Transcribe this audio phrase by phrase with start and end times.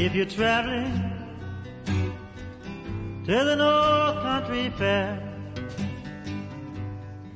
[0.00, 0.90] if you're traveling
[3.26, 5.18] to the North Country Fair.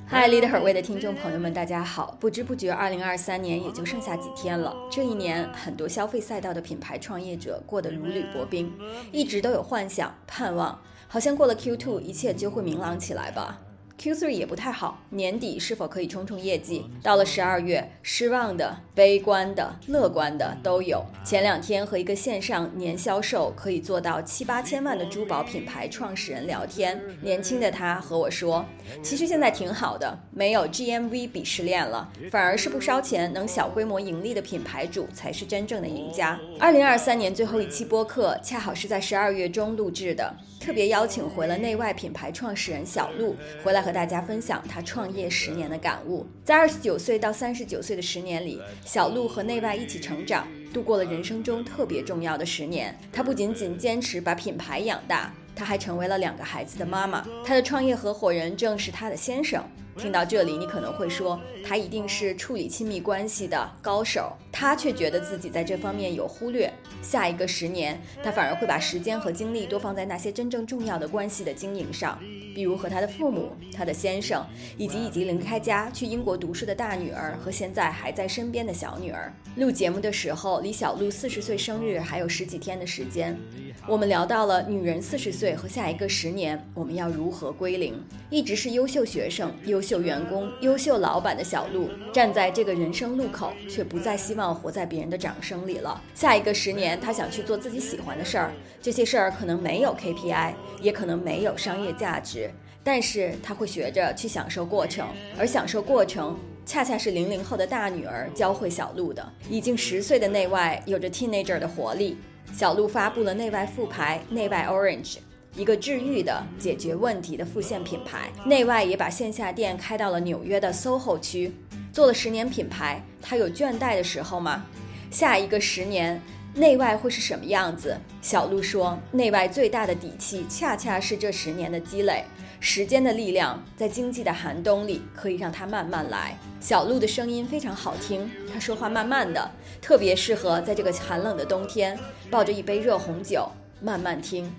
[0.07, 2.17] 嗨，Lead Her Way 的听众朋友们，大家好！
[2.19, 4.75] 不知不觉，二零二三年也就剩下几天了。
[4.91, 8.73] 这一年，很多消费赛道的品牌创业者过得如履薄冰，
[9.13, 13.59] 一直都有幻想、盼望，好像过了 Q2，一切就会明朗起来吧。
[13.99, 16.85] Q3 也不太好，年底是否可以冲冲业绩？
[17.03, 21.03] 到了十二月，失望的、悲观的、乐观的都有。
[21.25, 28.65] 前两天和一个线上年销售可以做到七八千万的珠宝品牌创始人聊天，年轻的他和我说，
[29.03, 36.39] 其实现在挺好的，没有 GMV 鄙视链了，反而是不烧钱能小规模盈利的品牌主才是真正的赢家。
[36.61, 40.35] 二零二三年最后一期播客恰好是在十二月中录制的。
[40.65, 46.27] 特别邀请回了内外品牌创始人小鹿回来和大家分享他创业十年的感悟。
[46.43, 52.99] 在二十九岁到三十九岁的十年里，小鹿和内外一起成长，度过了人生中特别重要的十年。
[53.13, 57.27] 他不仅仅坚持把品牌养大，她还成为了两个孩子的妈妈。
[57.45, 59.63] 她的创业合伙人正是她的先生。
[59.97, 66.73] 听到这里，你可能会说，他一定是处理亲密关系的高手，他却觉得自己在这方面有忽略。
[67.03, 72.19] 下一个十年，他反而会把时间和精力多放在那些真正重要的关系的经营上，
[72.55, 74.45] 比如和他的父母、他的先生，
[74.77, 79.33] 以及已经离开家去英国读书的大女儿和现在还在身边的小女儿。
[79.57, 83.39] 录节目的时候，离小璐四十岁生日还有十几天的时间。
[83.87, 88.03] 我们聊到了女人四十岁和下一个十年，我们要如何归零？
[88.31, 96.03] 一直是优秀学生、优秀员工、优秀老板的小鹿，站在这个人生路口，却不再希望活在别人的掌声里了。
[96.15, 102.51] 下一个十年，他想去做自己喜欢的事儿，这些事儿可能没有 KPI，也可能没有商业价值，
[102.83, 105.07] 但是他会学着去享受过程，
[105.39, 109.33] 而享受过程，恰恰是零零后的大女儿教会小鹿的。
[109.51, 112.17] 已经十岁的内外，有着 teenager 的活力。
[112.53, 115.17] 小鹿发布了内外复牌内外 Orange，
[115.57, 118.31] 一个治愈的解决问题的副线品牌。
[118.45, 121.53] 内外也把线下店开到了纽约的 SOHO 区，
[121.93, 124.65] 做了十年品牌，它有倦怠的时候吗？
[125.11, 126.21] 下一个十年，
[126.55, 127.97] 内外会是什么样子？
[128.21, 132.25] 小鹿说，内外最大的底气，恰恰是这十年的积累。
[132.59, 136.37] 时间的力量，在经济的寒冬里，可以让它慢慢来。
[136.61, 139.51] 小鹿的声音非常好听，他说话慢慢的，
[139.83, 141.99] 特别适合在这个寒冷的冬天，
[142.31, 143.47] 抱着一杯热红酒
[143.83, 144.51] 慢慢听。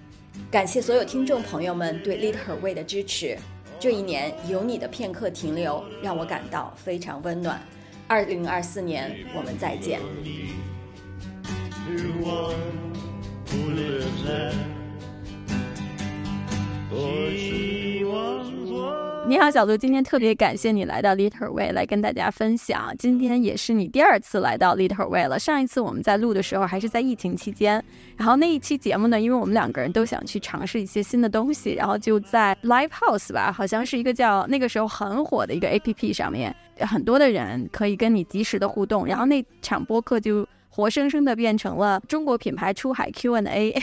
[0.51, 3.38] 感谢所有听众朋友们对 Lead Her Way 的支持，
[3.79, 7.62] 这一年有你的片刻停留，让我感到非常温暖。
[8.07, 10.00] 二零二四年，我们再见。
[19.28, 22.96] 你好，小鹿，今天特别感谢你来到 Little Way 来跟大家分享。
[23.00, 25.40] 今天也是你第二次来到 Little Way 了。
[25.40, 27.84] 上一次我们在录的时候还是在疫情期间，
[28.18, 40.47] 然后那一期节目呢，因为我们两个人都想去尝试一些新的东西，然后就在 Live House 吧，好像是一个叫那个时候很火的一个 APP 上面，很多的人可以跟你及时的互动，然后那场播客就。
[40.75, 43.74] 活生生的变成了中国品牌出海 Q&A，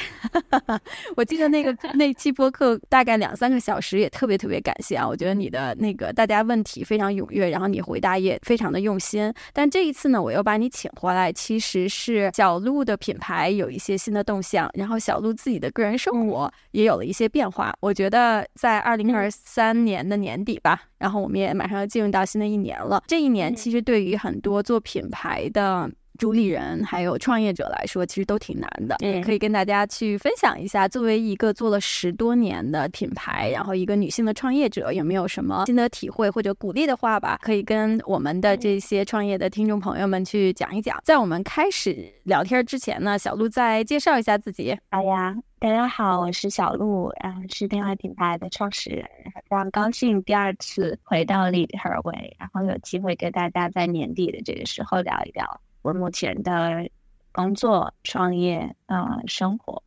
[1.17, 5.09] 我记得那个 那期播客大概两三个小时，也特别特别感谢啊！
[5.09, 9.33] 我觉得你的那个大家问题非常踊跃，然后你回答也非常的用心。
[9.55, 17.73] 但这一次呢，我又把你请回来，其实是小鹿的品牌有一些新的动向，然后小鹿自己的个人生活也有了一些变化。
[17.81, 23.03] 我觉得在二零二三年的年底吧，然后我们也马上要进入到新的一年了。
[23.07, 25.91] 这一年其实对于很多做品牌的。
[26.23, 28.95] 主理人还有创业者来说，其实都挺难的。
[29.01, 37.41] 嗯，可以跟大家去分享一下，作为一个做了十多年的品牌，然后一个女性的创业者，有没有什么心得体会或者鼓励的话吧？
[37.43, 40.97] 可以跟我们的这些创业的听众朋友们去讲一讲。
[41.03, 44.79] 在我们开始聊天之前呢，小鹿再介绍一下自己。
[44.93, 49.05] 好呀，大家好，我是小鹿，然后是恋爱品牌的创始人，
[49.51, 55.61] 非常高兴第二次回到 Lead Her Way，然后有机会跟大家在年底的这个时候聊一聊。
[55.83, 56.89] 我目前的
[57.33, 59.83] 工作、创业、呃，生活，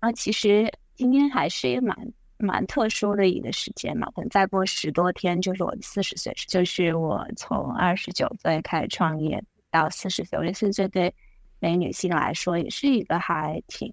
[0.00, 4.10] 啊，其实今天还是一个蛮蛮特殊的一个时间嘛。
[4.16, 11.14] 可能再过十多天就是我的四十岁，就是我从二十九岁开始创业到四十岁，我觉得四十岁对
[11.60, 13.92] 每个女性来说也是一个还挺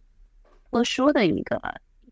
[0.71, 1.61] 特殊的一个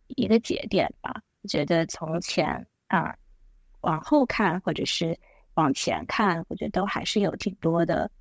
[0.09, 1.21] 一个节点吧。
[1.41, 3.15] 我觉得从前啊
[3.81, 5.17] 往后看，或者是
[5.55, 8.11] 往前看，我觉得都还是有挺多的。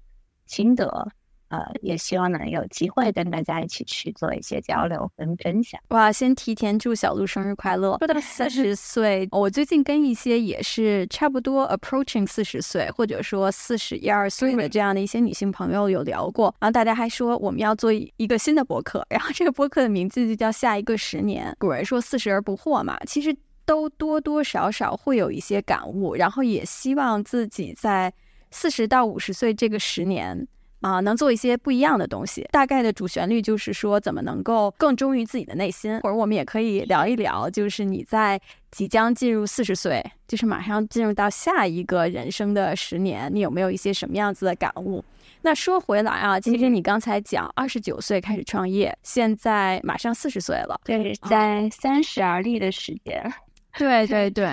[0.52, 1.08] 心得
[1.48, 5.80] 呃，也希望能有机会跟大家一起去做一些交流跟分享。
[5.88, 7.96] 哇，先提前祝小鹿生日快乐！
[7.98, 21.54] 说到四十岁，我最近跟一些也是差不多 approaching 四十岁，或者说四十一二岁的这样的一些女性朋友有聊过，然后大家还说我们要做一个新的博客，然后这个博客的名字就叫下一个十年。
[21.58, 23.34] 古人说四十而不惑嘛，其实
[23.66, 28.10] 都多多少少会有一些感悟，然后也希望自己在
[28.52, 30.46] 四十到五十岁这个十年。
[30.82, 32.44] 啊，能做一些不一样的东西。
[32.50, 35.96] 大概的主旋律就是说，怎么能够更忠于自己的内心。
[36.00, 38.40] 或者我们也可以聊一聊，就是你在
[38.72, 45.04] 即将进入四十岁，就是马上进入到下一个人生的十年，你有没有一些什么样子的感悟？
[45.42, 53.32] 那说回来啊，其实你刚才讲二十九岁开始创业，现在马上四十岁了，对，在三十而立的时间。
[53.78, 54.44] 对对 对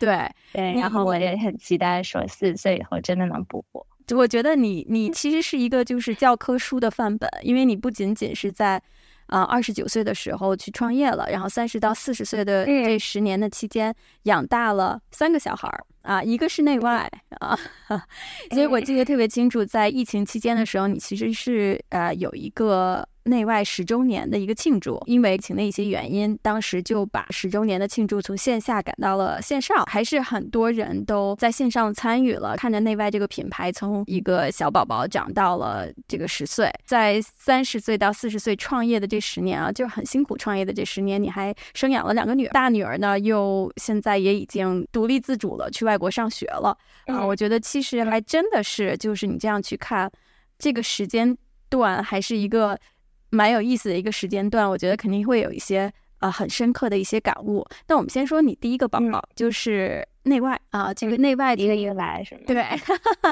[0.00, 0.72] 对对。
[0.72, 3.84] 然后我也很期待，说四十岁以后真的能不惑。
[4.16, 8.82] 我觉得你你其实是一个就是教科书的范本，因为你不仅仅是在，
[9.26, 13.94] 啊二十九岁的时候去创业了，然后三十到四十岁的这十年的期间
[14.24, 17.08] 养大了三个小孩儿啊，一个是内外
[17.38, 17.56] 啊，
[18.50, 23.06] 所以我记得特别清楚，在疫情期间的时候，你其实是呃有一个。
[23.24, 32.56] 内外十周年的一个庆祝，因为疫情的一些原因，当时就把十周年的庆祝从线下赶到了线上，还是很多人都在线上参与了。
[32.56, 40.36] 看着内外这个品牌从一个小宝宝长到了这个十岁，在三十岁到四十岁创业的这十年啊，就很辛苦。
[40.36, 46.76] 创业的这十年，你还生养了两个女儿，大女儿呢又现在也已经独立自主了，去外国上学了
[47.06, 47.24] 啊。
[47.24, 50.10] 我觉得其实还真的是，就是你这样去看
[50.58, 51.36] 这个时间
[51.68, 52.78] 段，还是一个。
[53.30, 57.66] 蛮有意思的一个时间段，我觉得肯定会有一些呃很深刻的一些感悟。
[57.88, 62.40] 那我们先说你第一个宝宝，就是内外啊，这个内外一个一个来是吗？
[62.46, 62.64] 对，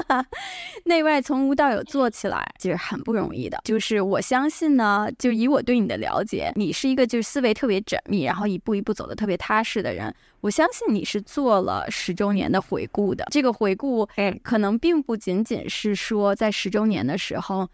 [0.85, 3.59] 内外从无到有做起来其实很不容易的。
[3.63, 10.13] 就是我相信呢，就以我对你的了解，你是一个就是思维特别缜密，然后一步一步走的特别踏实的人。
[10.41, 13.25] 我相信你是做了十周年的回顾的。
[13.29, 14.07] 这个回顾，
[14.41, 17.67] 可能并不仅仅是说在十周年的时候。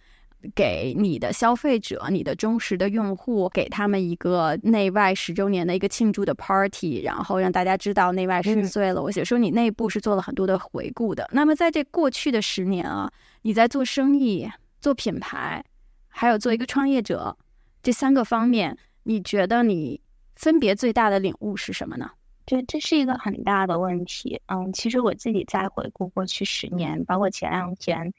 [0.54, 9.02] 给你的消费者、你的忠实的用户，给他们一个内外十周年的一个庆祝的 party，然后让大家知道内外十岁了。
[9.02, 11.28] 我写说你内部是做了很多的回顾的。
[11.32, 13.12] 那么在这过去的十年啊，
[13.42, 14.50] 你在做生意、
[14.82, 15.64] 做品牌，
[16.08, 17.38] 还有做一个创业者
[17.82, 20.00] 这三个方面，你觉得你
[20.36, 22.12] 分别最大的领悟是什么呢？
[22.46, 24.40] 这这是一个很大的问题。
[24.48, 28.14] 嗯，其实我自己在回顾过去十年，包括前两天。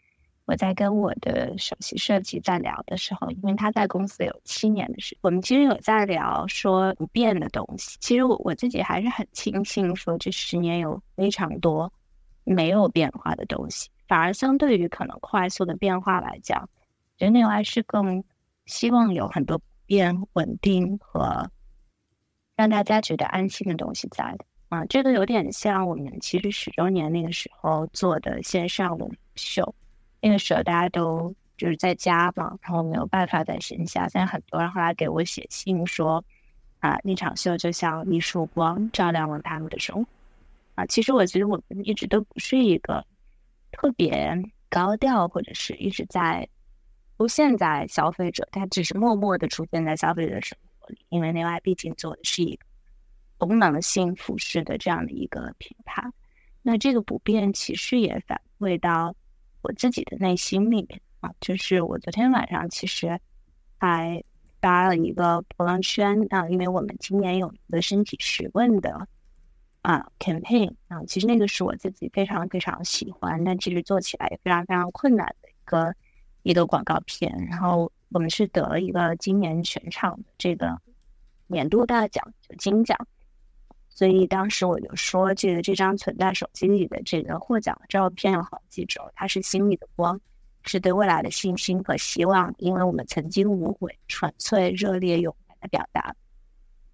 [0.46, 7.98] 我在跟我的首席设计在聊的时候，因为他在公司有七年的时间，我们其实有在聊说不变的东西。
[8.00, 11.92] 其实我我自己还是很庆幸说这十年有非常多
[12.44, 16.68] 没有变化的东西，反而相对于可能快速的变化来讲，
[17.18, 18.22] 人类还是更
[18.66, 21.50] 希望有很多不变、稳定和
[22.54, 24.44] 让大家觉得安心的东西在的。
[24.68, 29.74] 啊，这个有点像我们其实十周年那个时候做的线上的秀。
[30.26, 34.08] 那个时候大家都就是在家嘛，然后没有办法在线下。
[34.08, 36.24] 现在很多人后来给我写信说，
[36.80, 40.10] 啊，那场秀就像一束光，照亮了他们的生活。
[40.74, 43.06] 啊，其实我觉得我们一直都不是一个
[43.70, 44.36] 特别
[44.68, 46.48] 高调，或者是一直在
[47.16, 50.98] 出现在消费者，他只是默默的出现在消费者生活里。
[51.08, 52.66] 因为内外毕竟做的是一个
[53.38, 56.02] 功能性服饰的这样的一个品牌，
[56.62, 59.14] 那这个不变其实也反馈到。
[59.66, 63.18] 我自己的内心里面啊，就是我昨天晚上其实
[63.78, 64.22] 还
[64.60, 69.08] 发了一个朋友圈啊，因为我们今年有一个身体询问的
[69.82, 75.92] 啊 campaign 啊，其实那个是我自己非常非常喜欢，但其实做起来也非常非常困难的一个
[76.44, 77.36] 一个广告片。
[77.50, 80.80] 然后我们是得了一个今年全场的这个
[81.48, 82.96] 年度大奖，就金奖。
[83.96, 90.20] 所以当时我就说，这个这张存在手机里的这个获奖的照片有好几种，它是心里的光，
[90.64, 96.14] 是对未来的信心和希望，因为我们曾经无悔、纯粹、热烈、勇敢的表达。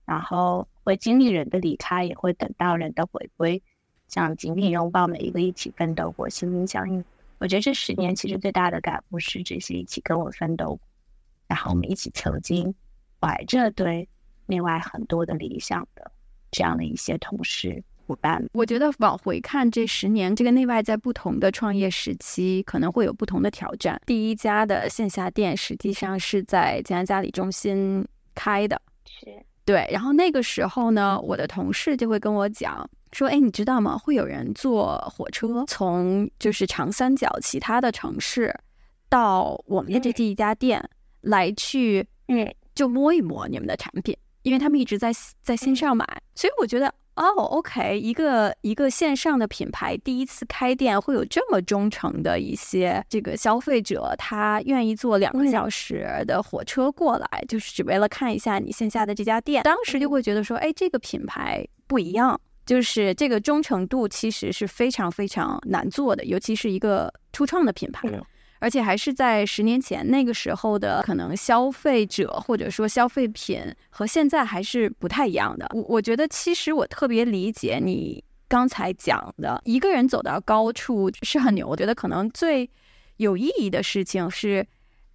[0.04, 3.60] 然后会经历人的离开，也会等到人的回归，
[4.06, 7.04] 想紧紧拥抱每一个一起奋斗过、心心相印。
[7.38, 10.78] 我觉得这十年其实最大的感悟是，这些一起跟我奋斗，
[11.48, 12.72] 然后我们一起曾经
[13.20, 14.08] 怀着对
[14.46, 16.11] 另外很多的理想的。
[16.52, 24.00] 这样的一些同事伙伴，我觉得往回看这十年，这个内外在不同的创业时期可能会有不同的挑战。
[24.06, 29.26] 第一家的线下店实际上是在江安嘉里中心开的，是
[29.64, 29.88] 对。
[29.90, 33.96] 然后那个时候呢，我的同事就会跟我讲说：“哎，你知道吗？
[33.96, 38.54] 会有人坐火车从就是长三角其他的城市。”
[39.08, 40.82] 到我们的这第一家店
[41.20, 46.92] 来去，嗯，就摸一摸你们的产品，因为他们一直在在线上买，所以我觉得。
[47.14, 59.62] 哦，OK，一个一个线上的品牌第一次开店会有这么忠诚的一些这个消费者，他愿意坐两个小时的火车过来，就是只为了看一下你线下的这家店。
[59.62, 68.08] 当时就会觉得说，哎，这个品牌不一样，就是这个忠诚度其实是非常非常难做的，尤其是一个初创的品牌。
[68.62, 75.68] 而且还是在十年前那个时候的，可能消费者或者说消费品和现在还是不太一样的。
[75.74, 81.66] 我我觉得其实我特别理解你刚才讲的，一个人走到高处是很牛。
[81.66, 82.70] 我觉得可能最
[83.16, 84.64] 有意义的事情是。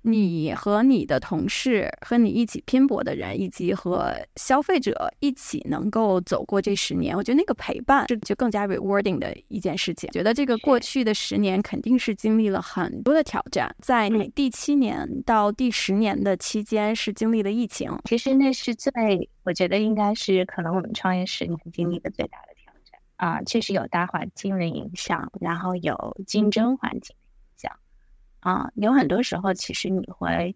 [0.08, 10.10] 你和你的同事和你一起拼搏的人，以及和消费者一起能够走过这十年，我觉得那个陪伴是就更加 rewarding 的一件事情。
[10.12, 17.92] 觉得这个过去的十年肯定是经历了很多的挑战，在你第七年到第十年的期间是经历了疫情。
[18.06, 27.16] 其实那是最，我觉得应该是可能我们创业十年经历的最大的挑战啊，确实有大环境的影响，然后有竞争环境。
[28.48, 30.56] 啊，有很多时候，其实你会，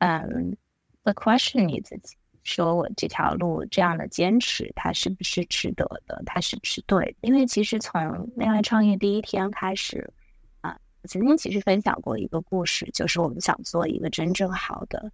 [0.00, 0.54] 嗯，
[1.02, 6.22] 会 question 你自己，说我这条路这样的坚持，它是不是值得的？
[6.26, 7.16] 它是不是对？
[7.22, 10.12] 因为其实从恋爱创业第一天开始，
[10.60, 15.10] 啊，曾经其实分享过一个故事，就是我们想做一个真正好的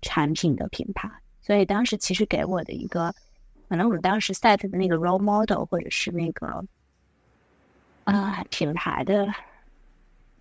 [0.00, 1.08] 产品的品牌，
[1.42, 3.14] 所以当时其实给我的一个，
[3.68, 6.64] 可能我们当时 set 的那个 role model 或者是那个，
[8.02, 9.32] 啊，品牌的。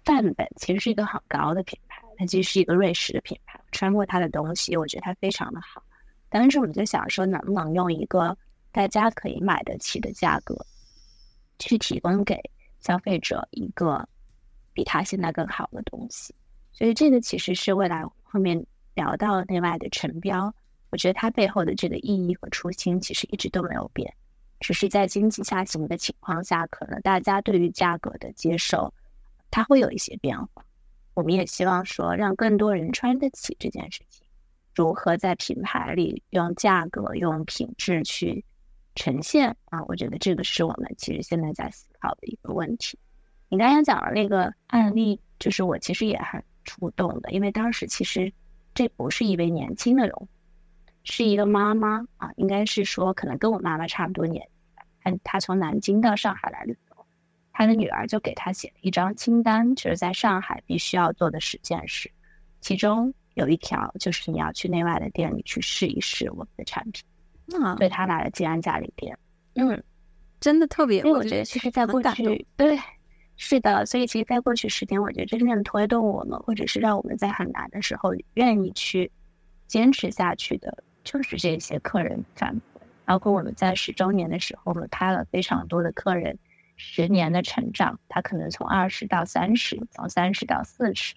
[0.04, 3.60] 范本其实是一个很高的品牌，它其实是一个瑞士的品牌。
[3.72, 5.82] 穿过它的东西，我觉得它非常的好。
[6.30, 8.36] 当时我们就想说，能不能用一个
[8.72, 10.56] 大家可以买得起的价格，
[11.60, 12.38] 去提供给
[12.80, 14.08] 消费者一个
[14.74, 16.34] 比它现在更好的东西。
[16.74, 18.66] 所以这个其实是未来后面
[18.96, 20.54] 聊到内外的成标，
[20.90, 24.12] 我觉得它背后的这个意义和初心其实一直都没有变，
[24.60, 28.92] 只是在经济下行的情况下，可能大家对于价格的接受。
[29.52, 30.66] 它会有一些变化，
[31.14, 34.26] 我们也希望说让更多人穿得起这件事情。
[34.74, 38.44] 如何在品牌里用价格、用品质去
[38.96, 39.84] 呈现啊？
[39.90, 42.98] 我觉得这个是我们其实现在在思考的一个问题。
[43.50, 48.32] 你刚刚讲的那个案例，就是我其实也很触动的，因为当时其实
[48.74, 50.16] 这不是一位年轻的人，
[51.04, 56.74] 是一个妈妈啊，应该是说可能跟我妈妈差不多年纪，她她从南京到上海来的。
[57.54, 62.12] 他的女儿就给他写了一张清单，就是在上海必须要做的十件事，
[62.60, 67.04] 其中有一条就是你要去内外的店里去试一试我们的产品。
[67.62, 69.18] 啊，对他来了静安家里店，
[69.56, 69.84] 嗯，
[70.40, 72.80] 真的特别，因为我觉得其实在过去，对，
[73.36, 79.12] 是的，所以其实在过去十年，我觉得真正推动我们，或者是让我们在很难的时候愿意去
[79.68, 86.38] 坚持下去的，就是这些客人反馈，包括我们在十周年的时候，我们拍了非常多的客人。
[86.84, 91.14] 十年的成长，他可能从二十到三十，从三十到四十，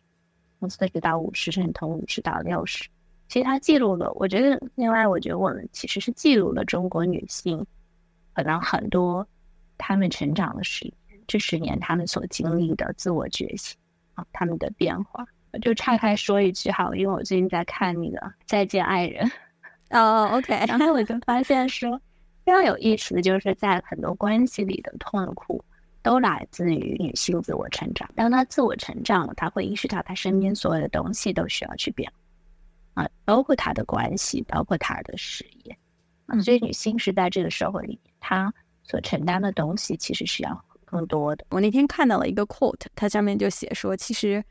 [0.60, 2.86] 从四十到五十，甚至从五十到六十。
[3.28, 7.66] 其实他记录了，我觉得，另外，我觉得我们其实是记录了中国女性
[8.34, 9.26] 可能很多
[9.78, 13.74] 她们成长的十年，这十年她们所经历的自我觉醒
[14.12, 15.26] 啊，她们的变化。
[15.62, 19.26] 就岔开说一句哈，因为我最近在看那个《再见爱人》
[19.98, 21.98] 哦，OK，然后我就发现说。
[22.44, 25.64] 非常有意思的就是在很多关系里的痛苦，
[26.02, 28.08] 都来自于女性自我成长。
[28.14, 32.12] 当她自我成长了，她会意识到她身边所有的东西都需要去变，
[32.94, 35.76] 啊，包括她的关系，包括她的事业。
[36.26, 41.44] 啊，所以女性是在这个社会里面，她所承担的东西其实是要更多的。
[41.50, 44.44] 我那天看到了一个 quote，它上面就写说，其实。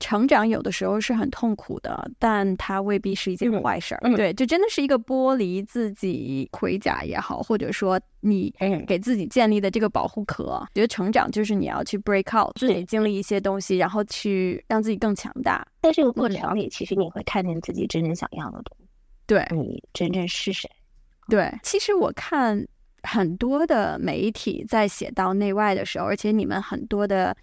[0.00, 4.16] 成长有的时候是很痛苦的，但它未必是一件坏事儿。
[4.16, 8.54] 对，就真的是一个剥离自己盔甲也好，或者说你
[8.86, 10.64] 给自己建立的这个保护壳。
[10.74, 15.66] 觉得成长就是你要去 break out，自己经历一些东西，然后去让自己更强大。
[15.82, 18.86] 在这个过程里，其实你会看见自己真正想要的东西。
[19.26, 20.70] 对，你真正是谁？
[21.28, 22.64] 对，其实我看
[23.02, 27.36] 很多的媒体在写到内外的时候，而且你们很多的。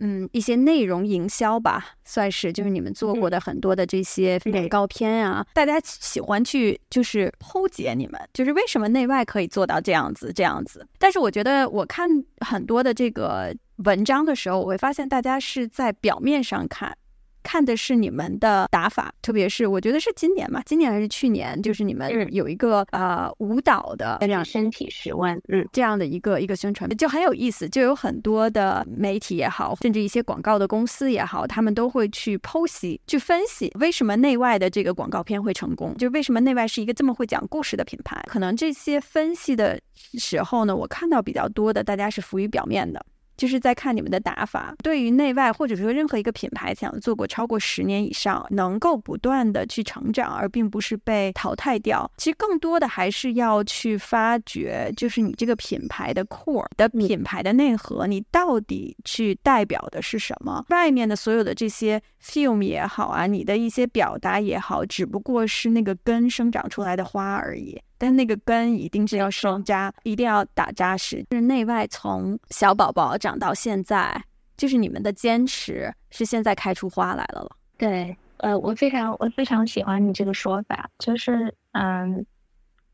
[0.00, 10.86] 嗯，一些内容营销吧，算是就是你们做过的很多的这些广告片啊，大家喜欢去就是剖解你们，就是为什么内外可以做到这样子这样子。
[10.98, 12.08] 但是我觉得我看
[12.40, 16.96] 很多的这个文章的时候，我会发现大家是在表面上看，
[17.42, 38.22] 看的是你们的打法，特别是我觉得是今年嘛，今年还是去年，就是你们有一个呃舞蹈的这样身体十万，嗯，这样的一个一个宣传，就很有意思，就有很多的媒体也好，甚至一些广告的公司也好，他们都会去剖析、去分析为什么内外的这个广告片会成功，就为什么内外是一个这么会讲故事的品牌。
[38.28, 39.80] 可能这些分析的
[40.14, 43.04] 时候呢，我看到比较多的，大家是浮于表面的。
[43.36, 52.10] 就是在看你们的打法，对于内外或者说任何一个品牌，想做过超过十年以上，能够不断的去成长，而并不是被淘汰掉。
[52.16, 60.64] 其实更多的还是要去发掘，就是你这个品牌的 core 的品牌的内核，你到底去代表的是什么？
[60.68, 67.80] 外面的所有的这些 film 也好啊，你的一些表达也好，只不过是那个根生长出来的花而已。
[68.02, 71.24] 但那个根一定是要双扎，一定要打扎实。
[71.30, 74.20] 就是内外从小宝宝长到现在，
[74.56, 77.56] 就是你们的坚持是现在开出花来了了。
[77.78, 82.26] 对，呃，我非常我非常喜欢你这个说法，就是嗯，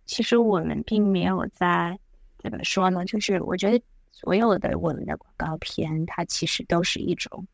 [0.04, 1.98] 其实我们并没有在
[2.36, 3.02] 怎么说呢？
[3.06, 7.46] 就是我觉得所有的我们的广告片，它其实都是一种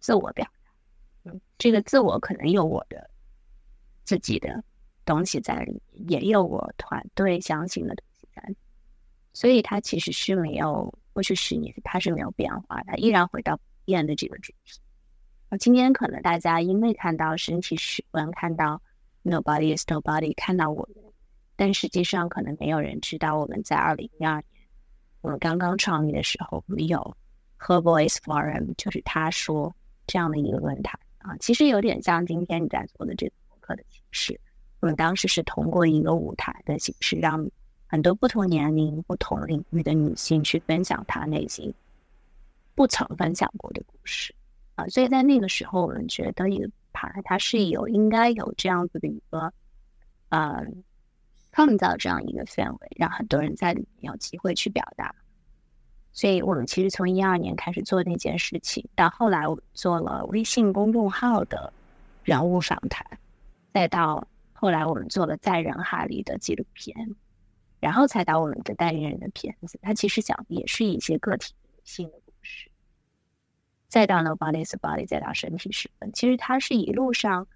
[0.00, 1.30] 自我表达。
[1.30, 3.10] 嗯，这个自我可能有我的
[4.04, 4.64] 自己的。
[5.04, 8.56] 东西在里面，也有我团队相信的东西在，里
[9.32, 14.80] 所以它其实是没有过去十年，它是没有变化的，依然回到不变的这个主题。
[15.50, 18.80] 而今天可能大家因为看到身体十问，看到
[19.22, 21.04] Nobody is Nobody，看到我们，
[21.54, 24.68] 但实际上可能没有人知道我们在二零一二年
[25.20, 26.98] 我们刚刚创立的时候，我们有
[27.58, 29.74] Her Voice Forum，就是他说
[30.06, 34.40] 这样的一个论坛啊，其实有点像今天你在做的这个博客的形式。
[34.84, 37.48] 我们当时是通过一个舞台的形式，让
[37.86, 41.72] 很多不同年龄、不同领域的女性去分享她内心
[42.74, 44.34] 不曾分享过的故事
[44.74, 44.86] 啊。
[44.88, 49.50] 所以在那个时候，我们觉得一个牌它是有应该有这样子的一个
[50.28, 50.66] 呃
[51.52, 55.14] 创造这样一个氛围，让很多人在里面有机会去表达。
[56.12, 61.72] 所以我们其实从一二年开始做那件事情，到后来我们做了微信公众号的
[62.22, 63.06] 人物访谈，
[63.72, 64.28] 再到。
[64.64, 66.96] 后来我们做了在人海里的纪录片，
[67.80, 69.78] 然后才到我们的代言人的片子。
[69.82, 72.70] 它其实讲的也是一些个体女性的故事。
[73.88, 77.46] 再到 Nobody's Body，再到身体十分，其实它是一路上，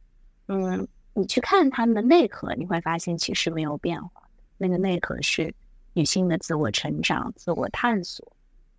[0.49, 4.29] 嗯，你去看他们的内核，你会发现其实没有变化。
[4.59, 5.55] 那个内核是
[5.95, 8.37] 女性的自我成长、自我探索，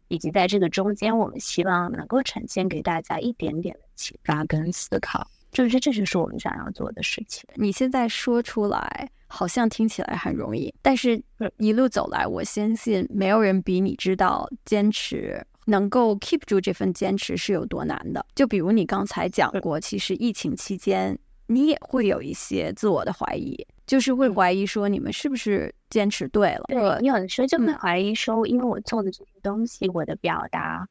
[0.07, 5.27] 以及在这个中间，我们希望能够呈现给大家一点点的启发跟思考。
[5.51, 7.43] 就是这就是我们想要做的事情。
[7.55, 11.21] 你现在说出来，好像听起来很容易，但是
[11.57, 18.25] 一路走来，我相信没有人比你知道坚持能够 keep 住这份坚持是有多难的。
[18.35, 26.65] 就比如你刚才讲过，其实疫情期间你也会有一些自我的怀疑，就是会怀疑说你们是不是坚持对了。
[26.67, 30.87] 对，你有的时候就会怀疑说，因为我做的这些东西，我的表达。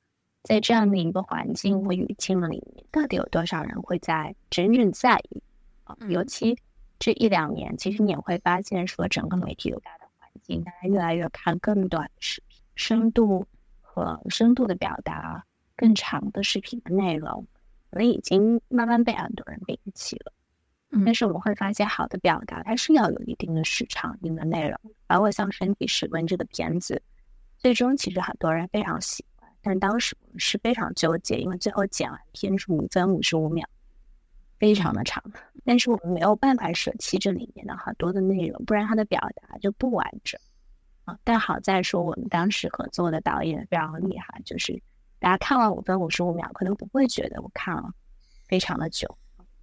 [0.48, 5.42] 在这样的一个环境或语境里面，到底有多少人会在真正在意
[5.84, 5.94] 啊？
[6.08, 6.58] 尤其
[6.98, 13.46] 这一两年，其实你也会发现，说整个媒体有大的环境，大家越来越看更短的视频，深度
[13.82, 15.44] 和深度的表达，
[15.76, 17.46] 更长的视频的内容，
[17.90, 20.32] 可能已经慢慢被很多人摒弃了。
[21.04, 24.80] 但是我们会发现，好的表达它是要有一定的时长、一定的内容。
[25.06, 27.02] 包括像《身体史文》这个片子，
[27.58, 29.22] 最终其实很多人非常喜。
[29.60, 33.68] 但当时我们是非常纠结，因为最后剪完片是五分五十五秒，
[34.58, 35.22] 非常的长。
[35.64, 40.40] 但是我们没有办法舍弃这里面的很多的内容，不然它的表达就不完整
[41.04, 41.18] 啊。
[41.24, 44.80] 但好在说我们当时合作的导演非常厉害，就是
[45.18, 47.92] 大家看完五分五十五秒，可能不会觉得我看了
[48.46, 49.18] 非常的久，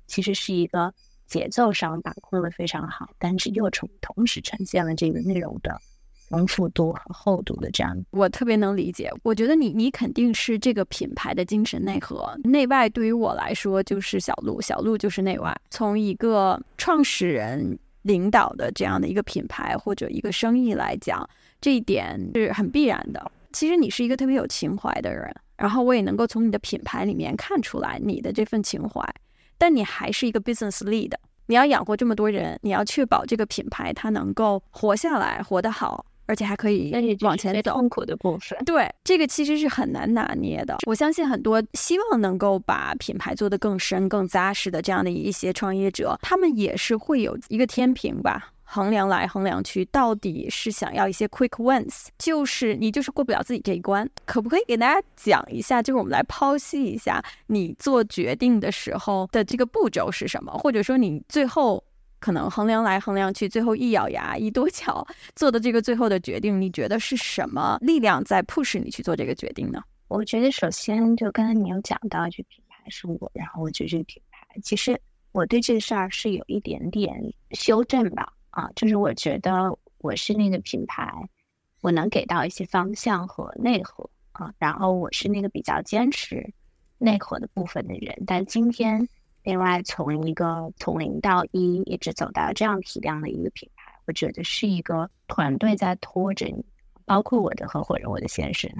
[0.06, 0.94] 其实是一个
[1.26, 5.82] 节奏上把控的非常好，但是又从同时呈现了这个内容的。
[6.30, 9.12] 丰富度和厚度的这样，我特别能理解。
[9.24, 12.36] 我觉得你你肯定是这个品牌的精神内核。
[12.44, 15.56] 内外对于我来说就是小鹿，小鹿就是内外。
[15.70, 21.28] 从一个创始人领导的这样的一个品牌或者一个生意来讲，
[21.62, 23.32] 这一点是很必然的。
[23.54, 29.02] 其实你是一个特别有情怀的人，然后我也能够从你的品牌里面看出来你的这份情怀。
[29.58, 31.14] 但你还是一个 business lead，
[31.46, 36.06] 你要养活这么多人，你要确保这个品牌它能够活下来，活得好。
[36.26, 38.58] 而且还可以往前走，痛苦的部分。
[38.66, 40.78] 对，这个其实是很难拿捏的。
[40.88, 48.52] 我相信很多希望能够把品牌做得更深、更扎实的这样的一些创业者，他们也是会有一个天平吧。
[48.68, 55.84] 衡量来衡量去，到底是想要一些 quick wins，就是你就是过不了自己这一关，可不可以给大家讲一下？
[55.84, 61.82] 就是我们来剖析一下你做决定的时候的这个步骤是什么，或者说你最后
[62.20, 69.82] 可能衡量来衡量去，最后一咬牙一跺脚做的这个最后的决定，你觉得是什么力量在迫使你去做这个决定呢？
[70.08, 75.00] 我觉得首先就刚才你有讲到，这品牌是我，然后我觉得这个品牌其实。
[75.32, 77.14] 我对这个事儿是有一点点
[77.52, 81.12] 修正吧，啊，就是我觉得我是那个品牌，
[81.82, 86.50] 我能给到一些方向和内核啊，然后我是那个比较坚持
[86.98, 88.18] 内核的部分的人。
[88.26, 89.06] 但今天，
[89.46, 96.66] 另外从一个从零到一一直走到这样体量的一个品牌，我觉得是一个团队在拖着你，
[97.06, 98.72] 包括我的合伙人，我的先生，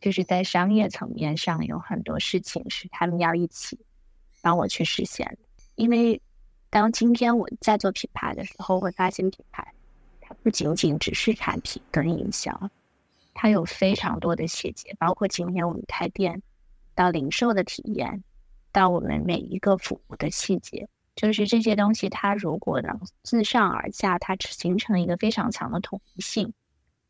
[0.00, 3.78] 就是在商业层面上有很多事情是他们要一起
[4.40, 5.36] 帮我去实现。
[5.74, 6.20] 因为
[6.70, 9.70] 当今天我在做品牌的时候，会发现品牌
[10.18, 12.70] 它不仅仅只是产品跟营销，
[13.34, 16.40] 它有非常多的细节，包括今天我们开店
[16.94, 18.24] 到零售的体验，
[18.72, 26.52] 到我们每一个服务的细节，就是这些东西，它如果能自上而下，它形成一个非常强的统一性，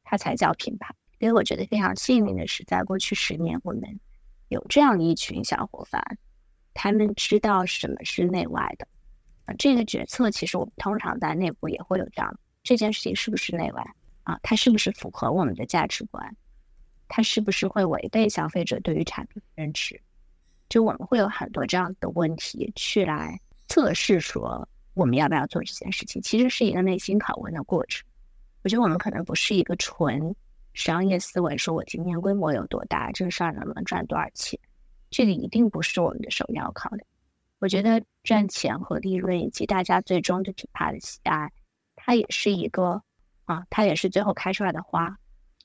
[0.05, 0.95] 它才叫品牌。
[1.19, 4.01] 所以我觉得非常幸运的是，在过去十年，我们
[4.49, 6.19] 有这样一群小伙伴。
[6.73, 8.87] 他们知道什么是内外的，
[9.59, 13.85] 这个决策其实我们通常在内部也会有这样，这件事情是不是内外
[14.23, 14.39] 啊？
[14.43, 16.37] 它是不是符合我们的价值观？
[17.09, 20.01] 它是不是会违背消费者对于产品的认知？
[20.71, 28.03] 就我们会有很多这样的问题去来测试，说我们要不要做这件事情，其实是一个内心拷问的过程。
[28.63, 30.35] 我觉得我们可能不是一个纯
[30.73, 34.59] 商业思维，说我今天规模有多大，这个事儿能不能赚多少钱。
[35.11, 37.03] 这个一定不是我们的首要考虑。
[37.59, 41.51] 我觉得赚钱和利润以及大家最终对品牌的喜爱，
[41.97, 43.03] 它也是一个
[43.45, 45.19] 啊，它也是最后开出来的花。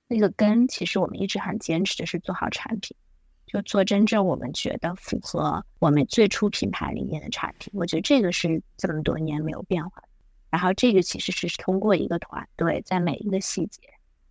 [0.07, 2.97] 那个根，其实我们一直很坚持的是做好产品，
[3.45, 7.71] 就做真正我们觉得符合我们最初品牌理念的产品。
[7.75, 10.03] 我觉得这个是这么多年没有变化。
[10.49, 13.81] 然后这个其实是通过一个团队，在每一个细节，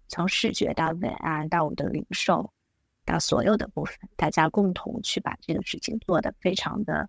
[0.09, 2.51] 从视觉到文案到我们的零售。
[3.07, 7.07] 到所有的部分，大家共同去把这个事情做得非常的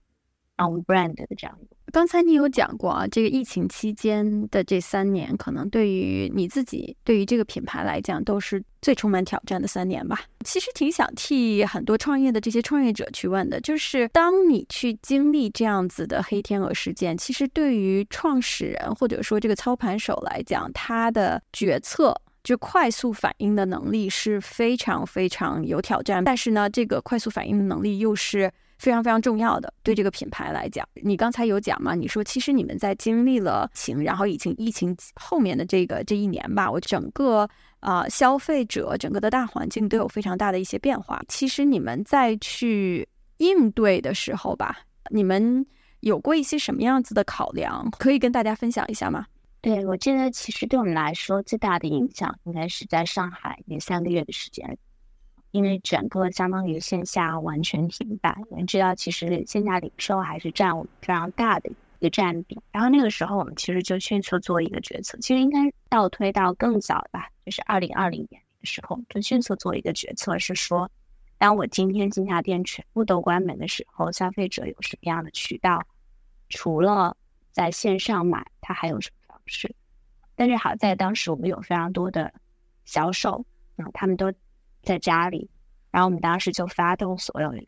[0.58, 1.76] on brand 的这样一个。
[1.92, 10.20] 刚才你有讲过啊，这个疫情期间的这三年，可能对于你自己，对于这个品牌来讲，都是最充满挑战的三年吧。
[10.44, 22.20] 其实挺想替很多创业的这些创业者去问的，就是当你去经历这样子的黑天鹅事件，其实对于创始人或者说这个操盘手来讲，他的决策。
[22.44, 29.74] 就快速反应的能力是非常非常有挑战，但是呢，这个快速反应的能力又是非常非常重要的。
[29.84, 31.96] 对这个品牌来讲，你刚才有讲嘛？
[31.96, 37.48] 你说其实你们在经历了情，然后疫情疫情后面的这个这一年吧，我整个
[37.80, 41.22] 啊消费者整个的大环境都有非常大的一些变化。
[41.28, 43.08] 其实你们在去
[43.38, 45.66] 应对的时候吧，你们
[46.02, 47.90] 有过一些什么样子的考量？
[47.98, 49.26] 可以跟大家分享一下吗？
[49.62, 54.78] 对，我记得其实对我们来说最大的影响应该是在上海那三个月的时间，
[55.56, 58.38] 因为整个相当于线下完全停摆。
[58.50, 62.60] 我们知道，其实线下零售还是占我们非常大的一个占比。
[62.74, 70.92] 然后那个时候，我们其实就迅速做一个决策，其实应该倒推到更早吧，就是二零二零年的时候，就迅速做一个决策，是说，
[71.38, 75.82] 当我今天线下店全部都关门的时候，消费者有什么样的渠道？
[76.50, 77.16] 除了
[77.54, 79.34] 在线上买，他还有什么？
[79.34, 79.74] 方式，
[80.36, 82.34] 但是好在当时我们有非常多的
[82.84, 83.46] 销售，
[83.78, 84.34] 嗯，他们都
[84.86, 85.50] 在家里，
[85.92, 87.66] 然后我们当时就发动所有人，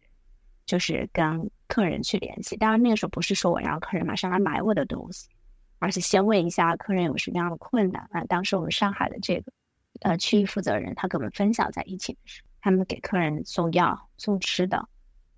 [0.66, 2.56] 就是跟客人去联系。
[2.56, 5.28] 当然那个时候不是说我让客人马上来买我的东西，
[5.80, 8.08] 而是先问一下客人有什么样的困难。
[8.12, 9.52] 啊，当时我们上海的这个
[10.02, 14.88] 呃区域负责人，他跟我们分享在疫情的时候，他们给客人送药送吃的，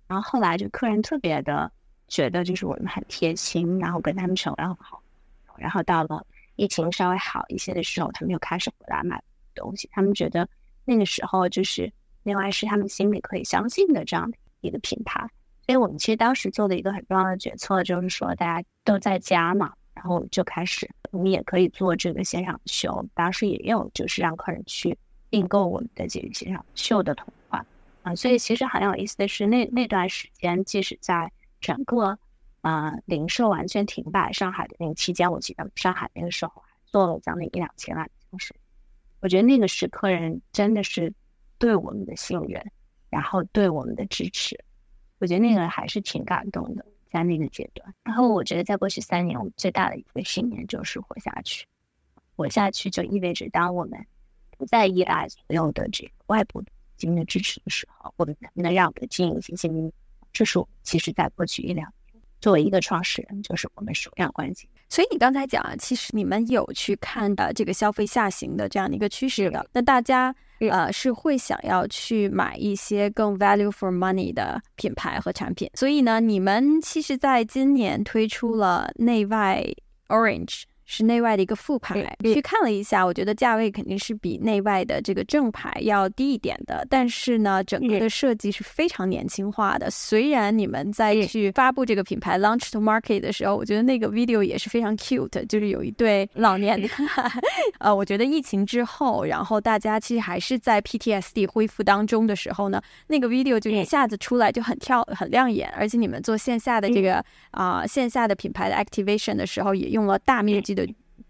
[0.06, 1.70] 然后后来就客人特别的
[2.08, 5.02] 觉得就是我们很贴心，然后跟他们成为很好。
[5.56, 9.22] 然后到了疫情稍微好一些的时候，他们又开始回来买
[9.54, 9.88] 东西。
[9.92, 10.48] 他们觉得
[10.90, 11.92] 那个时候就是
[12.24, 15.26] 另外是他们心里可以相信的这样的一个品牌。
[15.64, 23.06] 所以我们其实当时做的一个很重要的决策就是说，大家都在家嘛，然后就开始我们也可以做这个线上秀。
[23.14, 24.98] 当时也有就是让客人去
[25.30, 27.64] 订购我们的这个线上秀的同款
[28.02, 28.14] 啊。
[28.14, 32.18] 所以其实很有意思的是，那那段时间即使在整个。
[32.62, 38.54] 啊，零售完全停摆，上海的那个期间，我记得上海那个时候还做了将近一两千万的销售。
[39.20, 41.12] 我觉得那个是客人真的是
[41.58, 42.64] 对我们的信任，
[43.08, 44.58] 然后对我们的支持。
[45.18, 47.94] 我觉得那个还是挺感动的，在那个阶段。
[48.02, 51.66] 然后我觉得在过去三年，我们最大的一个信念就是活下去。
[52.34, 54.06] 活下去，就意味着当我们
[54.56, 59.92] 不再依赖所有的这个外部的资金的支持的时候，我们能不能让我们的经营信心？
[60.32, 64.79] 这是我们其实在过去一两年作为一个创始人，就是我们首要关心的。
[64.90, 75.70] 所以你刚才讲啊，其实你们有去看的这个消费下行的这样的一个趋势的，那大家呃是会想要去买一些更 value for money 的品牌和产品。
[75.74, 79.64] 所以呢，你们其实在今年推出了内外
[80.08, 80.64] Orange。
[80.92, 86.84] 是内外的一个副牌，去看了一下，我觉得价位肯定是比内外的这个正牌要低一点的。
[86.90, 89.88] 但是呢，整个的设计是非常年轻化的。
[89.88, 96.88] 虽然你们在去发布这个品牌 launch to market 的时候，我觉得那个 video 也是非常 cute，就是有一对老年的。
[97.78, 105.72] 呃，我觉得疫情之后，然后大家其实还是在 PTSD 恢复当中的时候呢，那个 video 就一下子出来就很跳很亮眼。
[105.76, 110.79] 而且你们做线下的这个啊线下的品牌的 activation 的时候，也用了大面积的。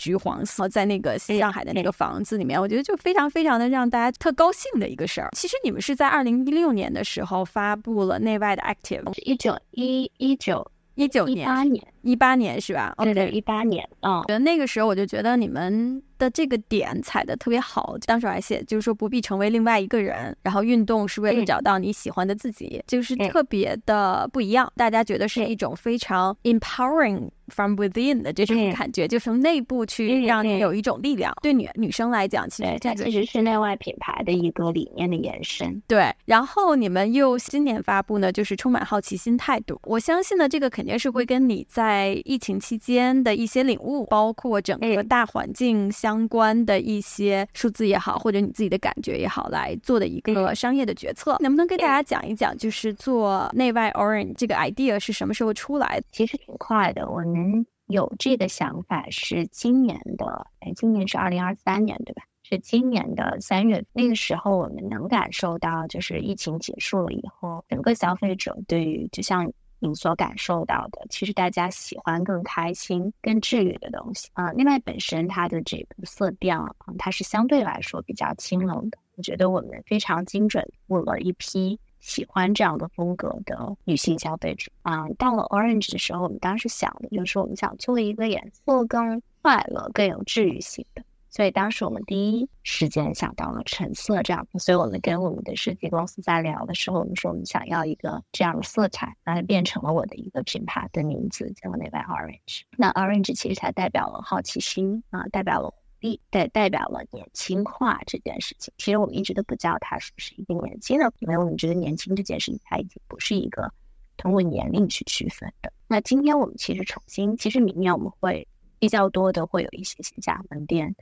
[0.00, 5.28] 橘黄色，在那个上海的那个房子里面，我觉得就非常非常的让大家特高兴的一个事儿。
[5.36, 12.94] 其实你们是在二零一六年的时候发布了内外的 Active，一九一一九一九年一八年一八年是吧？
[12.98, 14.22] 对对，一八年嗯。
[14.22, 24.72] 觉得那个时候我就觉得你们的这个点踩的特别好，当时还写就是说不必成为另外一个人，然后运动是为了找到你喜欢的自己，就是特别的不一样。
[24.76, 27.30] 大家觉得是一种非常 empowering。
[27.52, 31.35] From within 的这种感觉，就从内部去让你有一种力量。
[31.42, 35.83] 对女女生来讲，其实它其实是内外品牌的一个理念的延伸。
[35.88, 39.76] 对，然后你们又新年发布呢，就是充满好奇心态度。
[39.83, 51.36] 我相信呢，这个肯定是会跟你在疫情期间的一些领悟，包括整个大环境相关的一些数字也好，或者你自己的感觉也好，来做的一个商业的决策。
[51.38, 56.06] 能不能跟大家讲一讲，就是做内外 Orange 这个 idea 是什么时候出来的？
[56.10, 57.20] 其实挺快的，我。
[57.20, 62.22] 们，有这个想法是今年的，哎，今年是二零二三年，对吧？
[62.42, 69.48] 是今年的三月，那个时候我们能感受到，就是疫情结束了以后，整个消费者对于，就像
[69.80, 74.52] 你所感受到的，其实大家喜欢更开心、更治愈的东西啊。
[74.52, 81.78] 另外，本身它的这个色调啊，它是相对来说比较清冷的，我觉得我们非常精准问了一批。
[82.00, 94.46] 喜欢这样的风格的女性消费者啊，到了 Orange 的时候，我们当时想的就是我们想做一个颜色更快乐、更有治愈性的，所以当时我们第一时间想到了橙色这样。
[94.58, 102.62] 所以我们跟我们的设计公司在聊的时候，我们说我们想要一个这样的色彩，那就变成了我的一个品牌的名字，叫内外 Orange。
[102.76, 106.20] 那 Orange 其实它代表了好奇心啊，代表了活力。
[106.30, 113.70] 代代表了年轻化这件事情，其实我们一直都不叫它是不是一个年轻的，因为我们觉得年轻这件事情它已经不是一个
[114.16, 115.70] 通过年龄去区分的。
[115.86, 120.96] 那今天我们其实重新，其实明年我们会比较多的会有一些线下门店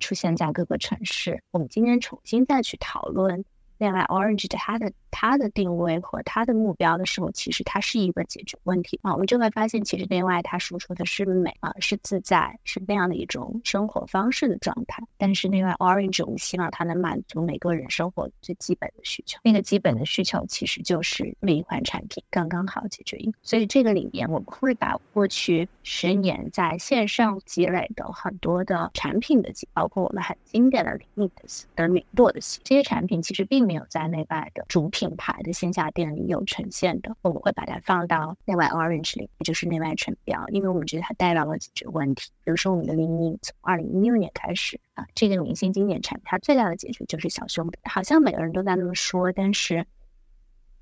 [0.00, 3.44] 出现在各个城市，我们今天重新再去讨论。
[3.78, 9.14] 另外，Orange 的它的它的定位和它的目标的时候，其实它是一个解决问题啊。
[9.14, 15.02] 我们就会发现，其实另外它输出的是美啊，是自在，是那样的一种生活方式的状态。
[15.16, 19.40] 但是另外，Orange 我们希望它能满足每个人生活最基本的需求。
[19.42, 23.16] 那个基本的需求其实就是每一款产品刚刚好解决。
[23.40, 42.30] 所以这个里面我们会把过去十年在线上积累的很多的产品的，包括我们很经典的 Limits 的米朵的系这些产品，其实并没有在内外的主品品牌的线下店里有呈现的，我们会把它放到内外 Orange 里，也就是内外成标，因为我们觉得它代表了解决问题。
[42.42, 49.86] 比如说我们的零零从二零一六年开始啊，这个明星经典产品，它最大的解决就是小胸，好像每个人都在那么说，但是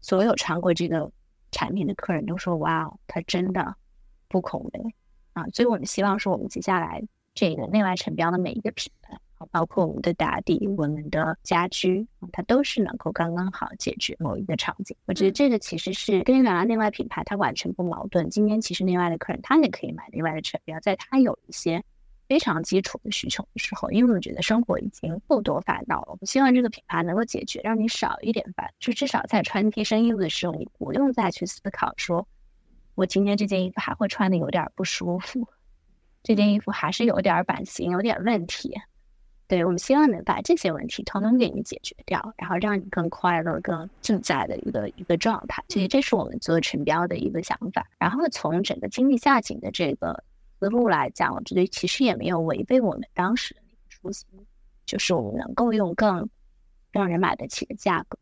[0.00, 1.10] 所有穿过这个
[1.50, 3.76] 产品的客人都说，哇哦，它真的
[4.28, 4.94] 不恐雷
[5.34, 5.46] 啊！
[5.52, 7.02] 所以我们希望说，我们接下来
[7.34, 9.18] 这个内外成标的每一个品牌。
[9.50, 14.96] 包括我们的打底、我们的家居，它都是能够刚刚好解决某一个场景。
[15.06, 18.28] 我觉得这个其实是跟原来内外品牌它完全不矛盾。
[18.30, 21.82] 今天其实内外的客人他也可以买内外的车标，在他有一些
[22.26, 32.26] 非常基础的需求的时候，因为我觉得生活已经够多烦恼了，我希望这个品牌能够解决，让你少一点烦，就至少在穿贴身衣服的时候，你不用再去思考说，
[32.94, 35.46] 我今天这件衣服还会穿的有点不舒服，
[36.22, 38.74] 这件衣服还是有点版型有点问题。
[39.46, 45.62] 对我们希望能把这些问题统统给你解决掉，然后让你更快乐、更自在的一个一个状态。
[45.68, 47.86] 所以这是我们做成标的一个想法。
[47.98, 50.24] 然后从整个经济下行的这个
[50.58, 54.26] 思路来讲，我觉得其实也没有违背我们当时的那个初心，
[54.86, 56.28] 就是我们能够用更
[56.90, 58.18] 让人买得起的价格，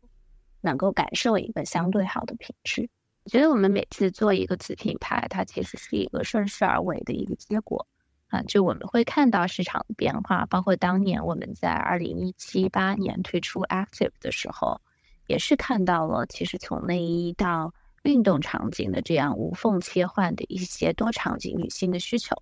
[0.59, 2.89] 能够感受一个相对好的品质。
[3.23, 7.87] 我觉得我们每次做一个子品牌，它其实是一个顺势而为的一个结果。
[8.33, 14.81] 啊，就我们会看到市场的变化，包括当年我们在二零一七八年推出 Active 的时候，
[15.27, 22.35] 也是看到了其实从内衣到运动场景的这样无缝切换的一些多场景女性的需求。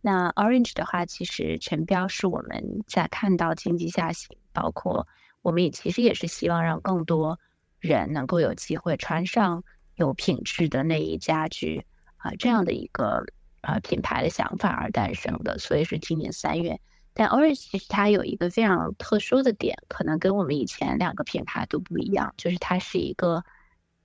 [0.00, 5.06] 那 Orange 的话，其实陈标是我们在看到经济下行，包括
[5.42, 7.38] 我们也其实也是希望让更多
[7.78, 9.62] 人能够有机会穿上
[9.94, 13.24] 有品质的内衣家居啊这样的一个。
[13.62, 16.80] 呃，品牌的想法而诞生的，所以是今年三月。
[17.12, 23.44] 但 Orange 其实它有一个非常特殊的点，可能跟我们以前两个品牌都不一样，就是它是一个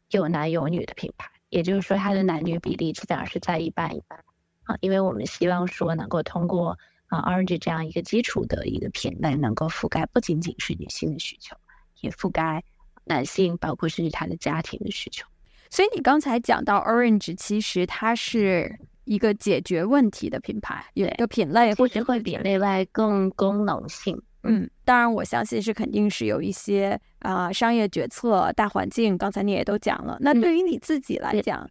[0.09, 4.19] 有男有女的品牌，也就是说它的男女比例基本上是在一半一半
[4.63, 4.75] 啊。
[4.81, 11.55] 因为我们希望说能够通过啊 Orange 这样一个基础的一个品类，能够覆盖不仅仅是女性的需求，
[12.01, 12.63] 也覆盖
[13.05, 15.25] 男性，包括甚至他的家庭的需求。
[15.69, 18.77] 所以你刚才讲到 Orange，其实它是。
[19.05, 24.21] 一个解决问题的品牌，有一个品类，或者会比内外更功能性。
[24.43, 29.17] 嗯，当然，我相信是肯定是有一些啊商业决策、大环境。
[29.17, 30.17] 刚才你也都讲了。
[30.21, 31.67] 那对于你自己来讲，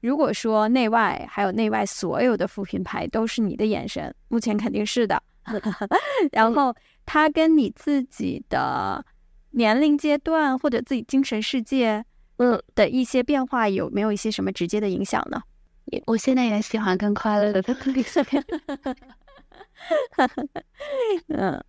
[0.00, 5.22] 如果说内外还有内外所有的副品牌都是你的眼神，目前肯定是的。
[6.32, 6.74] 然后
[7.06, 9.04] 它跟你自己的
[9.52, 12.04] 年龄阶段或者自己精神世界
[12.36, 15.42] 嗯的一些变化，有没有一些什么直接的影响呢？
[16.06, 18.20] 我现在也喜欢更快乐的东西。
[21.28, 21.62] 嗯，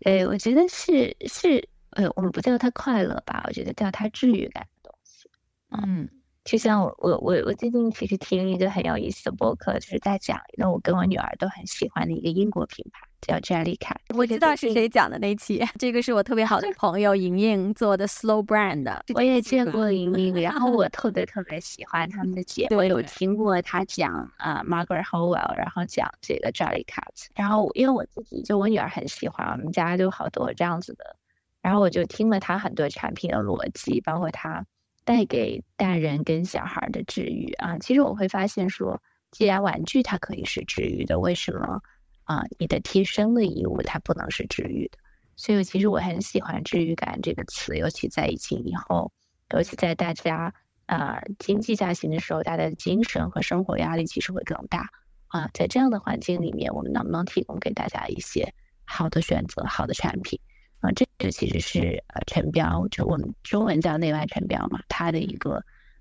[0.00, 5.28] 对，我觉得是是，呃，我们不叫它快乐吧，我觉得叫它治愈感的东西。
[5.70, 6.08] 嗯。
[6.46, 13.96] 就像我我我我最近其实听一个很有意思的播客，就是在讲一个我跟我女儿都很喜欢的一个英国品牌，叫 Jellycat。
[14.14, 18.88] 我知道是谁讲的那期，这个是我特别好的朋友莹莹做的 Slow Brand。
[19.12, 27.26] 我也见过莹莹，然后 我特别特别喜欢他们的节目，我有听过他讲啊 Margaret Howell，然后讲这个 Jellycat。
[27.34, 31.16] 然后因为我自己就我女儿很喜欢，我们家就好多这样子的，
[31.60, 34.64] 然后我就听了她很多产品的逻辑，包括他。
[35.06, 41.80] 带给大人跟小孩的治愈啊，其实我会发现说，既然玩具它可以是治愈的，为什么
[42.24, 44.98] 啊你的贴身的衣物它不能是治愈的？
[45.36, 49.12] 所以其实我很喜欢“治愈感”这个词，尤其在疫情以后，
[49.54, 50.52] 尤其在大家
[50.86, 54.88] 啊经济下行的时候，大家的精神和生活压力其实会更大
[55.28, 55.48] 啊。
[55.54, 58.52] 在这样的环境里面，我们能不能提供给大家一些
[58.84, 60.40] 好的选择、好的产品？
[60.86, 65.60] 啊，这个其实是呃陈标，就我们中文叫内外陈标嘛，他的一个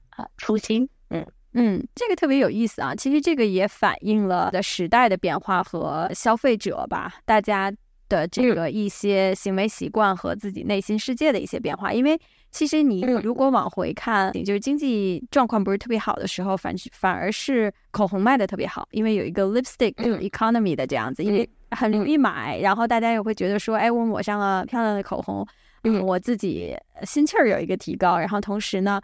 [0.10, 0.88] 啊初心。
[1.10, 2.94] 嗯嗯，这个特别有意思啊。
[2.94, 7.72] 其实这个也反映了的时代的变化和消费者吧，大家
[8.10, 11.94] 的这个一些行为习惯和自己内心世界的一些变化。
[11.94, 12.20] 因为
[12.52, 19.94] 其实你如果往回看，就是经济状况不是特别好的时候，反反而是口红卖的特别好，因为有一个 lipstick
[20.30, 21.50] economy 的这样子，因为。
[21.72, 25.46] 很容易买，然后大家也会觉得说，哎，我抹上了漂亮的口红，
[25.84, 29.02] 嗯，我自己心气儿有一个提高，然后同时呢，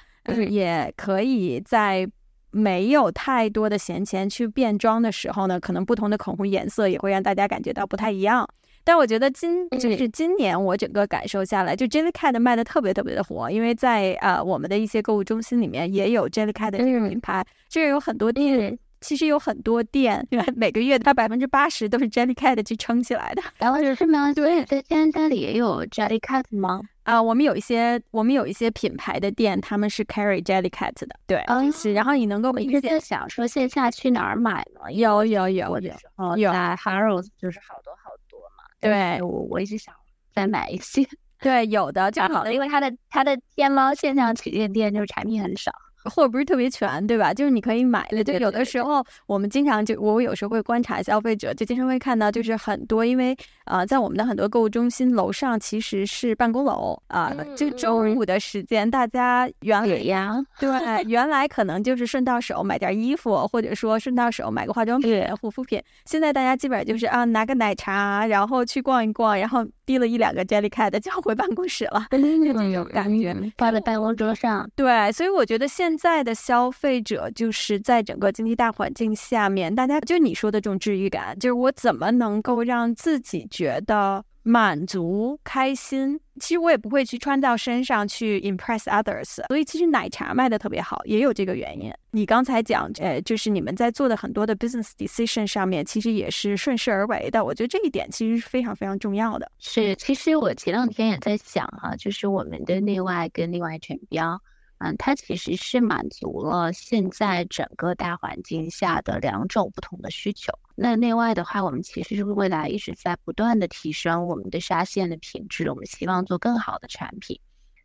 [0.49, 2.07] 也可以在
[2.51, 8.47] 没有太多的闲钱去变装的时候呢，可能不同的口红颜色也会让大家感觉到不太一样。
[8.83, 18.77] 但我觉得今就是今年我整个感受下来，就 Jellycat 卖的特别特别的火，因为在呃我们的一些购物中心里面也有 Jellycat 的这个品牌，这有很多店。
[19.01, 23.41] 其实有很多店，每个月它百分之八十都是 Jellycat 去撑起来的。
[23.57, 24.31] 然后是吗？
[24.31, 26.81] 对，在天单里也有 Jellycat 吗？
[27.03, 31.07] 啊，我们有一些，我们有一些品牌的店，他们是 carry Jellycat 的。
[31.25, 31.93] 对，是。
[31.93, 34.91] 然后你能够一直在想说线下去哪儿买呢？
[34.93, 38.63] 有有有有有在 Harrods 就是好多好多嘛。
[38.79, 39.93] 对，我我一直想
[40.31, 41.03] 再买一些。
[41.39, 45.71] 对，有的就好的，因为它的它的天猫线上旗舰店就是产品很少。
[46.05, 47.33] 货不是特别全，对吧？
[47.33, 53.35] 就是你可以买的，就有的时候我们经常就我有时候会观察消费者，就经常会看到就是很多，因为
[53.65, 74.69] 啊，在我们的很多购物中心楼上其实是办公楼啊，就中午的时间，大家原来呀，对，原来可能就是顺到手买件衣服，或者说顺到手买个化妆品、护肤品，现在大家基本上就是啊，拿个奶茶，然后去逛一逛，然后滴了一两个 Jellycat 就回办公室了，那种感觉放在办公桌上。
[74.75, 86.19] 对，所以我觉得现现在的消费者就是在整个经济大环境下面，大家就你说的这种治愈感，就是我怎么能够让自己觉得满足、开心？
[86.39, 91.93] 其实我也不会去穿到身上去 impress others，所以其实奶茶卖的特别好，也有这个原因。
[92.11, 97.45] 你刚才讲，呃，就是你们在做的很多的 business decision 上面，其实也是顺势而为的。
[97.45, 99.51] 我觉得这一点其实是非常非常重要的。
[99.59, 104.41] 是，其实我前两天也在想哈，就是我们的内外跟内外全标。
[104.79, 110.51] 嗯，它其实是满足了现在整个大环境下的两种不同的需求。
[110.83, 117.39] 那另外的话，我们其实是未来一直在不断的提升我们的纱线的品质，我们希望做更好的产品。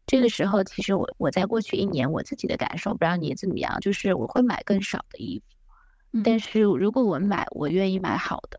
[0.06, 8.58] 这个时候，其实我我在过去一年我自己的感受，不知道你怎么样，就是我会买更少的衣服，但是如果我买，我愿意买好的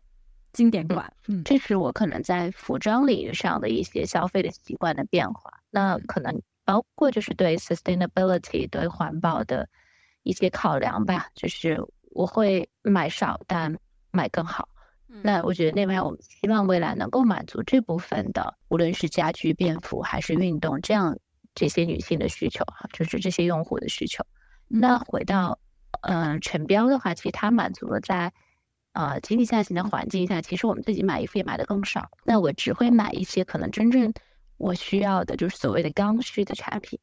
[0.52, 1.12] 经典款。
[1.26, 5.52] 嗯，这是我可能在服装领域上的一些消费的习惯的变化。
[5.68, 9.68] 那可能包括就是对 sustainability 对环保的
[10.22, 11.76] 一些考量吧，就是
[12.10, 13.76] 我会买少，但
[14.10, 14.68] 买更好。
[15.22, 21.18] 那我觉得另外，我们希望未来能够满足这部分的，无论是家居、便服还是运动这样。
[21.54, 24.24] 这些女性的需求哈，就是这些用户的需求。
[24.68, 25.58] 那回到
[26.02, 28.32] 嗯陈标的话，其实它满足了在
[28.92, 32.08] 呃经济下行的环境下，其实我们自己买衣服也买的更少。
[32.24, 34.12] 那我只会买一些可能真正
[34.56, 36.96] 我需要的，就是所谓的刚需的产品。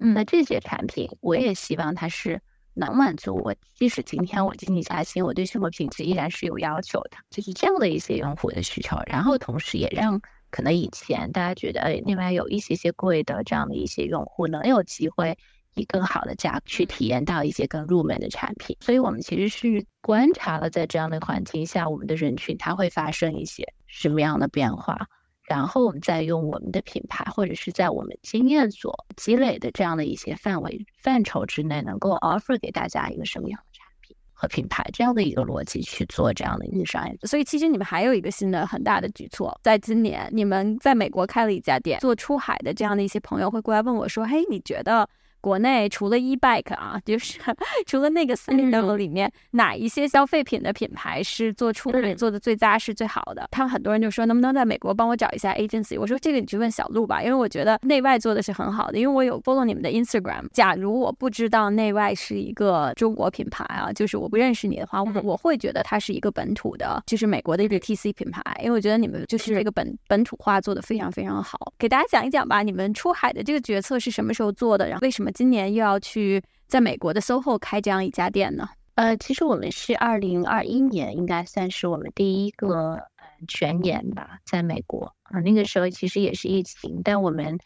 [0.00, 2.40] 嗯，那这些产品我也希望它是
[2.76, 8.96] 能满足我，即使今天我经济下行，我对生活品质依然是有要求的，就是这样的一些用户的需求。
[9.06, 10.20] 然后同时也让。
[10.48, 15.36] 可能以前大家觉得，哎，另外有一些些贵的这样的一些用户能有机会
[15.74, 25.08] 以更好的价格去体验到一些更入门的产品，所以我们其实是观察了在这样的环境下，我们的人群它会发生一些什么样的变化，
[25.46, 34.16] 然后我们再用我们的品牌或者是在我们经验所积累的这样的一些范围范畴之内，能够 offer 给大家一个什么样的产品。
[34.38, 45.08] 和品牌这样的一个逻辑去做这样的一个商业，所以其实你们还有一个新的很大的举措，在今年你们在美国开了一家店，做出海的这样的一些朋友会过来问我说：“嘿，你觉得？”
[45.46, 47.38] 国内除了 e bike 啊， 就是
[47.86, 53.46] 除了那个三 level 里面哪一些消费品的品牌是做出做的最扎实最好的？
[53.52, 55.96] 他们很多人就说能不能在美国帮我找一下 agency？
[56.00, 60.48] 我说这个你去问小鹿吧，因为我觉得内外做的是很好的，因为我有 follow 你们的 Instagram。
[60.52, 71.72] 假如我不知道内外是一个中国品牌啊，就是我不认识你的话，我我会觉得它是一个本土的，就是美国的一个 TC 品牌，因为我觉得你们就是这个本本土化做的非常非常好。
[71.78, 74.88] 给大家讲一讲吧，你们出海的这个决策是什么时候做的？
[74.88, 75.30] 然后为什么？
[75.36, 78.66] 今年又要去在美国的 SOHO 开这样一家店呢？
[78.94, 82.98] 呃，其实我们是二零二一年，应该算是我们第一个
[83.46, 87.58] 全年吧，在美国啊，那个时候其实也是疫情，但我们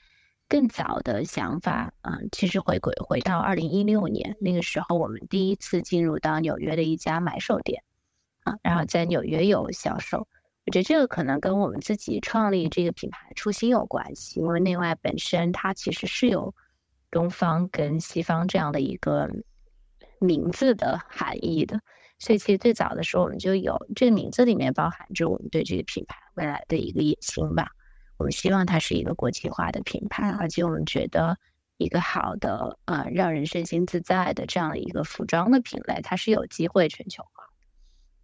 [0.49, 7.85] 更早的想法啊，其实回归回到二零一六年，那个时候我们第一次进入到纽约的一家买手店
[8.43, 10.27] 啊，然后在纽约有销售。
[10.67, 16.53] 我觉得这个可能跟我们自己创立这个品牌初心有关系，因为内外本身它其实是有。
[17.11, 19.29] 东方跟西方这样的一个
[20.21, 21.81] 名字的含义的，
[22.19, 27.71] 所以其实最早的时候我们就有这个名字里面包含着我们对这个品牌未来的一个野心吧。
[28.19, 31.37] 我们希望它是一个国际化的品牌，而且我们觉得
[31.79, 37.45] 一个好的呃让人身心自在的这样的一个服装的品类，它是有机会全球化。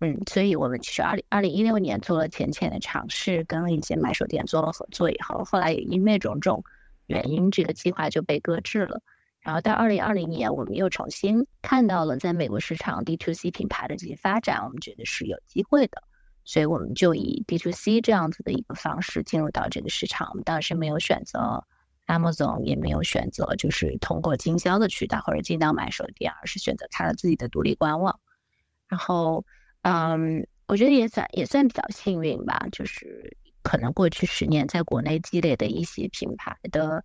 [0.01, 6.63] 嗯，所以我们其实二零二零一六年做了浅浅的尝试，跟一些买手店做了合作以后，后来也因为种种。
[7.07, 9.01] 原因，这个计划就被搁置了。
[9.41, 16.03] 然后到二零二零年，我们又重新看到了在美国市场 D to C 品牌的这些发展，我们觉得是有机会的，
[16.45, 20.29] 所以我们就以 D to C 这样子的一个方式进入到这个市场。
[20.31, 21.65] 我们当时没有选择
[22.09, 28.19] Amazon，也没有选择就是通过经销的渠道或者进到买手店，而是选择开了自己的独立官网。
[28.89, 29.45] 然后，
[29.83, 33.37] 嗯，我觉得也算也算比较幸运吧，就是。
[33.67, 37.03] 可能过去十年在国内积累的一些品牌的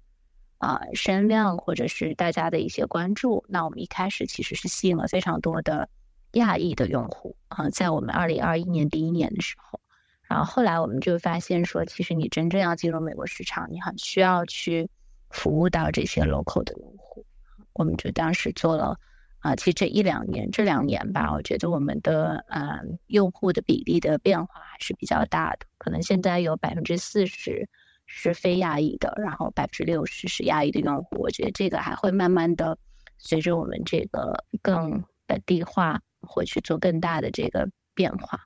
[0.60, 5.90] 啊声量，或者是大家的一些关注，那我们一开始其实是吸引了非常多的
[6.34, 9.80] 亚裔的用户啊，在我们二零二一年第一年的时候，
[10.22, 14.88] 然后后来我们就发现说，其实你真正要进入美国市场，你很需要去
[15.32, 17.26] 服务到这些 local 的用户，
[17.74, 18.96] 我们就当时做了。
[19.42, 25.66] 啊，其实这一两年，这两年吧，我觉得我们的呃用户的比例的变化还是比较大的。
[25.80, 27.68] 可能现在有百分之四十
[28.06, 31.18] 是非亚裔的，然后百分之六十是亚裔的用户。
[31.18, 32.78] 我觉得这个还会慢慢的
[33.18, 38.40] 随着我们这个更本地化，会去做更大的这个变化。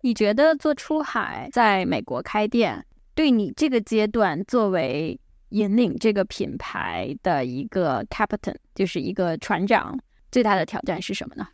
[0.00, 2.84] 你觉得做出海在美国开店，
[3.14, 5.20] 对你这个阶段作为？
[5.50, 9.98] 引领这个品牌的一个 captain，就是一个船长，
[10.32, 11.46] 最大的挑战是什么呢？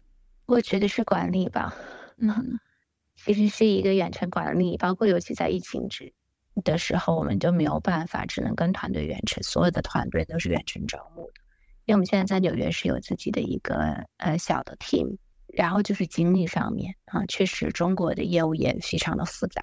[0.47, 1.75] 我觉得是管理吧。
[2.19, 2.59] 嗯，
[3.17, 6.13] 其实是一个远程管理，包括尤其在疫情之
[6.65, 11.41] 的时候，我们就没有办法，只能跟团队远程，所有的团队都是远程招募的。
[11.87, 15.17] 因为我们现在在纽约是有自己的一个呃小的 team，
[15.49, 19.63] 然后就是精力上面啊，确实中国的业务也非常的复杂。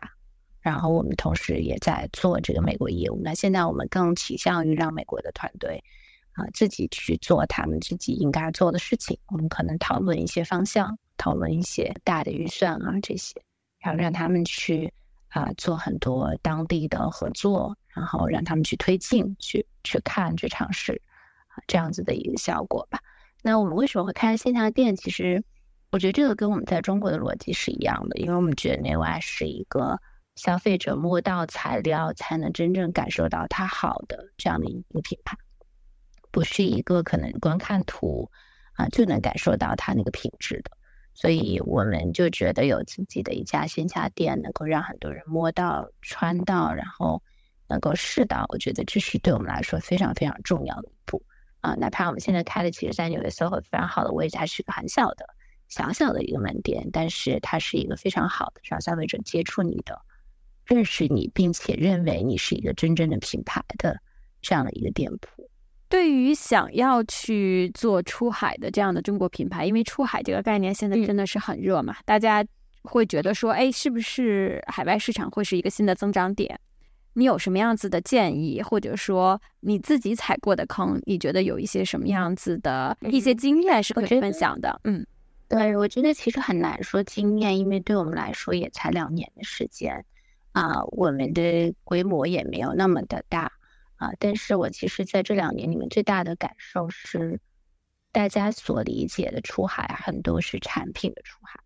[0.64, 3.20] 然后我们同时也在做这个美国业务。
[3.22, 5.84] 那现在我们更倾向于让美国的团队
[6.32, 9.20] 啊自己去做他们自己应该做的事情。
[9.28, 13.40] 我们可能讨论一些方向，讨论一些大的预算啊这些，
[13.80, 14.92] 然后让他们去
[15.28, 21.02] 啊做很多当地的合作，然后让他们去推进、去去看、去尝试
[21.50, 23.00] 啊这样子的一个效果吧。
[23.42, 24.96] 那我们为什么会开线下店？
[24.96, 25.44] 其实
[25.92, 30.00] 我觉得这个跟我们在中国的逻辑是一样的，因为我们觉得内外是一个
[30.36, 35.38] 消费者摸到材料才能真正感受到它好的这样的一个品牌，
[36.32, 38.30] 不是一个可能光看图
[38.74, 40.72] 啊就能感受到它那个品质的。
[41.14, 47.22] 所以我们就觉得有自己的一家线下店，能够让很多人摸到、穿到，然后
[47.68, 51.24] 能够试到，我觉得这是对我们来说非常非常重要的一步
[51.62, 51.76] 啊！
[51.76, 55.28] 哪怕我们现在开的其实在纽约 SOHO 非常好的位置，还是个很小的、
[55.68, 60.02] 小小的一个门店，但是它是一个非常好的让消费者接触你的、
[60.66, 64.00] 认识你，并且认为你是一个真正的品牌的
[64.42, 65.50] 这样的一个店铺。
[65.90, 72.44] 对于想要去做出海的这样的中国品牌，因为出海这个概念现在真的是很热嘛，大家
[72.82, 76.60] 会觉得说，哎，是不是海外市场会是一个新的增长点？
[77.16, 84.82] 你有什么样子的建议，或者说你自己踩过的坑，你觉得有一些什么样子的一些经验是可以分享的？
[84.86, 85.06] 嗯，
[85.48, 90.04] 对，我觉得其实很难说经验，因为对我们来说也才两年的时间
[90.54, 93.52] 啊，我们的规模也没有那么的大。
[93.98, 94.12] 啊！
[94.20, 97.40] 但是我其实在这两年里面最大的感受是，
[98.12, 101.58] 大家所理解的出海很多是产品的出海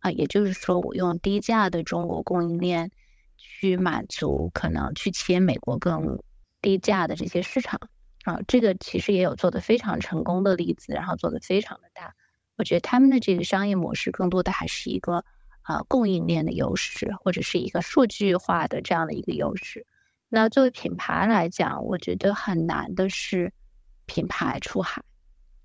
[0.00, 2.90] 啊，也就是说，我用低价的中国供应链
[3.38, 6.18] 去满足可能去切美国更
[6.60, 7.80] 低价的这些市场
[8.24, 12.14] 啊，这个其实也有做的非常成功的例子，然后做的非常的大。
[12.58, 15.24] 我觉得他们的这个商业模式更多的还是一个
[15.66, 19.84] 啊供应链的优势，或者是一个数据化的这样的一个优势。
[20.28, 23.52] 那作为品牌来讲，我觉得很难的是
[24.06, 25.02] 品牌出海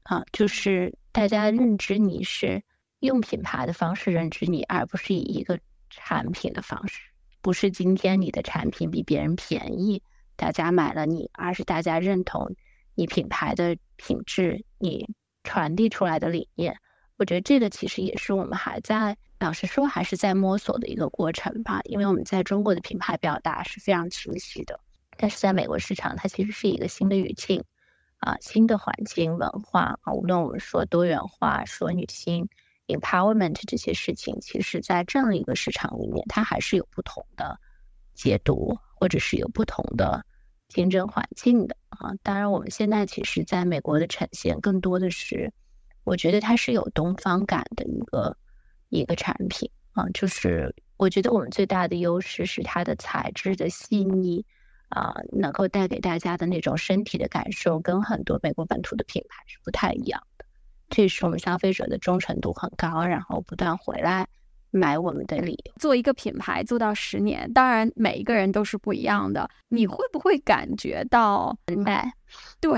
[0.03, 2.63] 啊，就是大家认知你是
[2.99, 5.59] 用品牌的方式认知你，而不是以一个
[5.91, 10.01] 产品的方式，不是今天你的产品比别人便宜，
[10.35, 12.55] 大家买了你，而是大家认同
[12.95, 15.07] 你品牌的品质，你
[15.43, 16.75] 传递出来的理念。
[17.17, 19.15] 我觉得这个其实也是我们还在。
[19.41, 21.81] 老实说，还是在摸索的一个过程吧。
[21.85, 24.79] 因为我们在中国的品牌表达是非常清晰的，
[25.17, 27.63] 但是在美国市场，它其实是一个新的语境
[28.19, 30.13] 啊，新的环境文化啊。
[30.13, 32.47] 无论我们说多元化、说女性
[32.85, 37.59] empowerment 这些事情，其实，在这样一个市场里面，它还是有不同的
[38.13, 40.23] 解读，或者是有不同的
[40.69, 42.13] 竞争环境的啊。
[42.21, 45.51] 当然，我们现在其实在美国的呈现，更多的是
[46.03, 48.37] 我觉得它是有东方感的一个。
[48.99, 54.45] 一个产品啊，就是我觉得我们最大的优势是它的材质的细腻
[54.89, 60.45] 啊，能够带给大家的那种身体的感受，跟很多美国本土的品牌是不太一样的。
[60.89, 64.27] 这是我们消费者的忠诚度很高，然后不断回来
[64.71, 65.73] 买我们的理由。
[65.77, 69.49] 做一个品牌做到十年，当然每一个人都是不一样的。
[69.69, 71.55] 你会不会感觉到？
[72.59, 72.71] 对，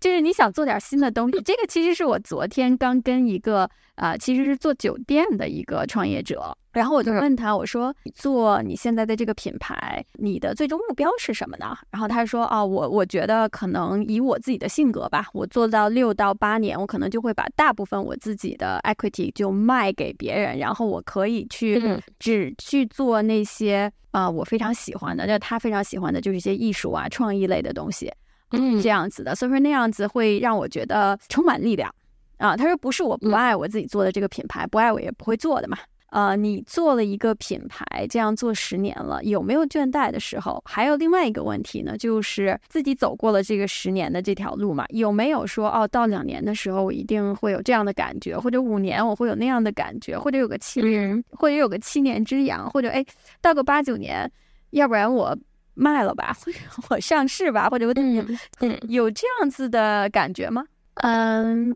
[0.00, 1.40] 就是你想做点新的东西。
[1.42, 11.76] 这个其实是我昨天刚跟一个啊，其实是做酒店的一个创业者，然后我就问他，我说你做你现在的这个品牌，你的最终目标是什么呢？
[11.90, 21.80] 然后他说，哦，我我觉得可能以我自己的性格吧，我做到六到八年，我可能就会把大部分我自己的 equity 就卖给别人，然后我可以去
[22.18, 28.12] 只去做那些啊我非常喜欢的，就他非常喜欢的就是一些艺术啊、创意类的东西。
[28.50, 31.92] 嗯，这样子的，所以说那样子会让我觉得充满力量
[32.38, 32.56] 啊。
[32.56, 35.76] 他说不是我不爱我自己做的这个品牌，不爱我也不会做的嘛。
[36.14, 40.62] 呃，你做了一个品牌，这样做十年了，有没有倦怠的时候？
[40.64, 53.04] 还有另外一个问题呢，就是自己走过了这个十年的这条路嘛，有没有说哦，到两年的时候我一定会有这样的感觉，或者五年我会有那样的感觉，或者有个七年，或者有个七年之痒，或者哎，
[53.42, 54.30] 到个八九年，
[54.70, 55.36] 要不然我。
[55.76, 56.58] 卖了吧，或者
[56.88, 58.24] 我上市吧，或者我怎么样
[58.86, 60.64] 有这样子的感觉吗？
[61.02, 61.74] 嗯，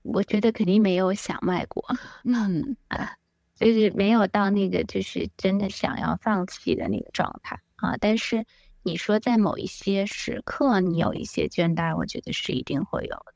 [0.00, 1.84] 我觉得肯定没有想卖过，
[2.24, 3.12] 嗯啊，
[3.64, 7.96] 就是没有到那个就是真的想要放弃的那个状态啊。
[7.96, 8.44] 但是
[8.82, 13.32] 你说在某一些时刻你有一些倦怠，我觉得是一定会有的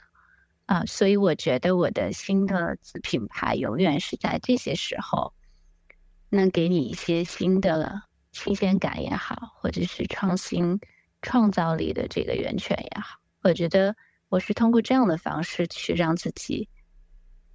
[0.67, 0.85] 啊。
[0.85, 5.33] 所以我觉得我的新的子品牌永远是在这些时候
[6.29, 8.03] 能给你一些新的。
[8.31, 10.79] 新鲜感也好，或者是创新、
[11.23, 13.97] 创造力的这个源泉也好，我觉得
[14.29, 16.69] 我是通过这样的方式去让自己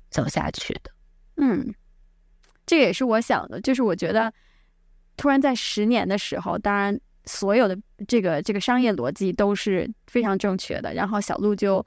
[0.09, 0.91] 走下去的。
[1.37, 1.73] 嗯，
[2.65, 4.31] 这也是我想的，就是我觉得
[5.17, 11.85] 突然在十年的时候，当然所有的这个这个商业逻辑都是非常正确的，然后小鹿就。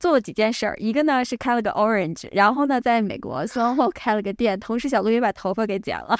[0.00, 6.18] 做了几件事儿，一个呢是开了个 Orange，然后呢在美国 SOHO 开了个店，同时小鹿也把头发给剪了，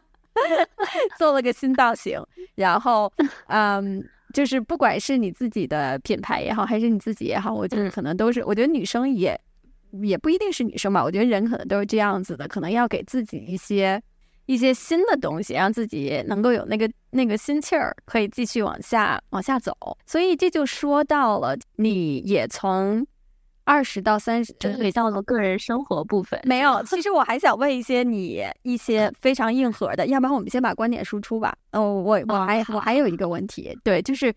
[1.16, 2.20] 做了个新造型，
[2.56, 3.10] 然后
[3.46, 4.04] 嗯，
[4.34, 9.40] 就是不管是你自己的品牌也好，还是你自己也好，我觉得可能都是，我觉得女生也
[10.02, 14.00] 也不一定是女生吧，我觉得人可能都是这样子的，可能要给自己一些
[14.46, 19.72] 一些新的东西，让自己能够有那个那个心气儿，可以继续往下往下走。
[20.06, 23.06] 所以这就说到了，你也从
[23.64, 26.40] 二十到三十，这回到了个人生活部分。
[26.44, 31.54] 没有，其实我还想问一些你一些非常硬核的，要不然我们先把观点输出吧。
[31.72, 34.34] 哦，我我还我还有一个问题，对，就是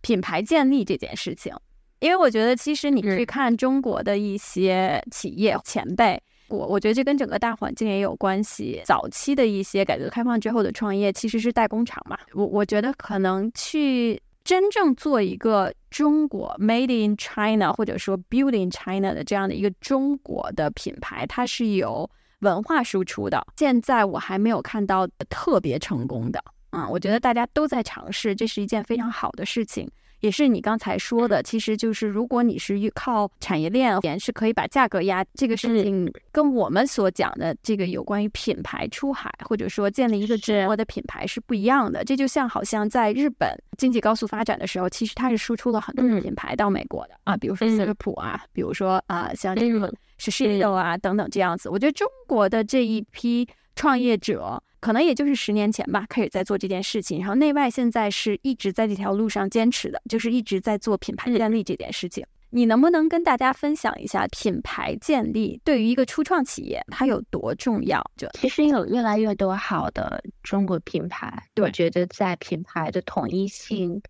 [0.00, 1.54] 品牌建立这件事情，
[2.02, 8.82] 因为我觉得其实你去看中国的一些企业前辈，我我觉得这跟整个大环境也有关系。
[8.84, 14.20] 早期的一些改革开放之后的创业其实是代工厂嘛，我我觉得可能去。
[14.44, 23.46] 真正做一个中国 Made in China 或者说 Build in China 的这样的一个中国的品牌，它是有文化输出的。
[23.56, 29.88] 现在我还没有看到特别成功的，啊，我觉得大家都在尝试，这是一件非常好的事情。
[30.22, 35.24] 也是你刚才说的，其实就是如果你是靠产业链，是可以把价格压。
[35.34, 42.04] 这个事情跟我们所讲的这个有关于品牌出海，或者说建立一个中国的品牌是不一样的。
[42.04, 51.68] 这就像好像在日本经济高速发展的时候，其实它是输出了很多品牌到美国的啊，比如说斯普啊，比如说啊像这个是啊等等这样子。
[51.68, 54.62] 我觉得中国的这一批创业者。
[54.82, 62.26] 可能也就是十年前吧，开始在做这件事情，然后内外现在是一直在这条路上坚持的，就是一直在做品牌建立这件事情。
[62.50, 68.04] 你能不能跟大家分享一下品牌建立对于一个初创企业它有多重要？
[68.16, 74.02] 就其实有越来越多好的中国品牌，我觉得在品牌的统一性、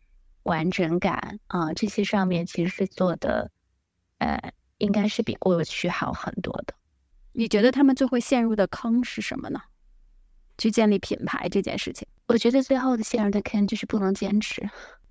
[0.45, 3.51] 完整感啊这些上面，其实是做的，
[4.18, 6.75] 呃，应该是比过去好很多的。
[7.35, 9.61] 你觉得他们最会陷入的坑是什么呢？
[10.63, 14.63] 去建立品牌这件事情，我觉得最后的陷入的坑就是不能坚持。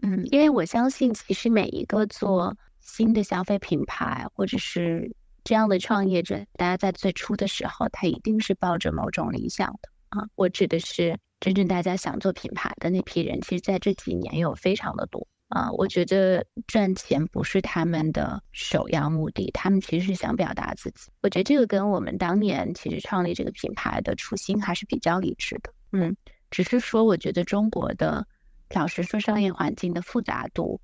[0.02, 10.26] 嗯，因为我相信，其实每一个做新的消费品牌或者是这样的创业者，大家在最初的时候，他一定是抱着某种理想的啊。
[10.36, 15.28] 我指的是真正大家想做品牌的那批人，其实在这几年有非常的多。
[15.52, 21.12] 啊，我觉得赚钱不是他们的首要目的，他们其实是想表达自己。
[21.22, 25.74] 我觉得这个跟我们当年其实创立这个品牌的初心还是比较一致的。
[25.92, 26.16] 嗯，
[26.52, 28.26] 只是说，我觉得中国的，
[28.74, 30.80] 老实说，商业环境的复杂度，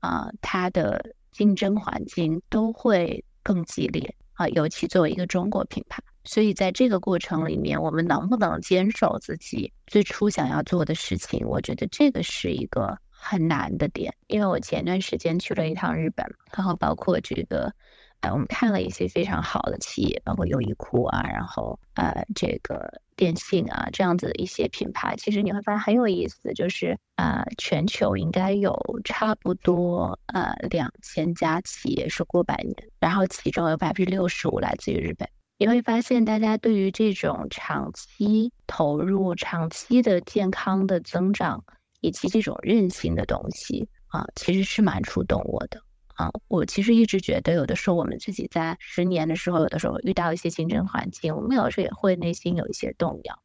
[0.00, 1.02] 啊，它的
[1.32, 11.40] 竞争环境都会更激烈啊，尤其作为一个中国品牌，所以在这个过程里面，我们能不能坚守自己最初想要做的事情？
[11.48, 12.98] 我觉得这个是一个。
[13.20, 17.72] 很难的点，因为我前段时间去了一趟日本，然后包括这个，
[18.20, 35.28] 呃，我们看了一些非常好的企业，包括优衣库啊，然后呃，这个电信啊这样子的一些品牌，其实你会发现很有意思，就是啊，全球应该有差不多呃两千家企业是过百年，然后其中有百分之六十五来自于日本。
[35.58, 41.62] 你会发现，大家对于这种长期投入、长期的健康的增长。
[42.00, 45.80] 以及这种韧性的东西啊，其实是蛮触动我的
[46.14, 46.30] 啊。
[46.48, 53.42] 我其实一直觉得，有的时候我们自己在十年的时候，有的时候遇到一些竞争环境，我们有时候也会内心有一些动摇。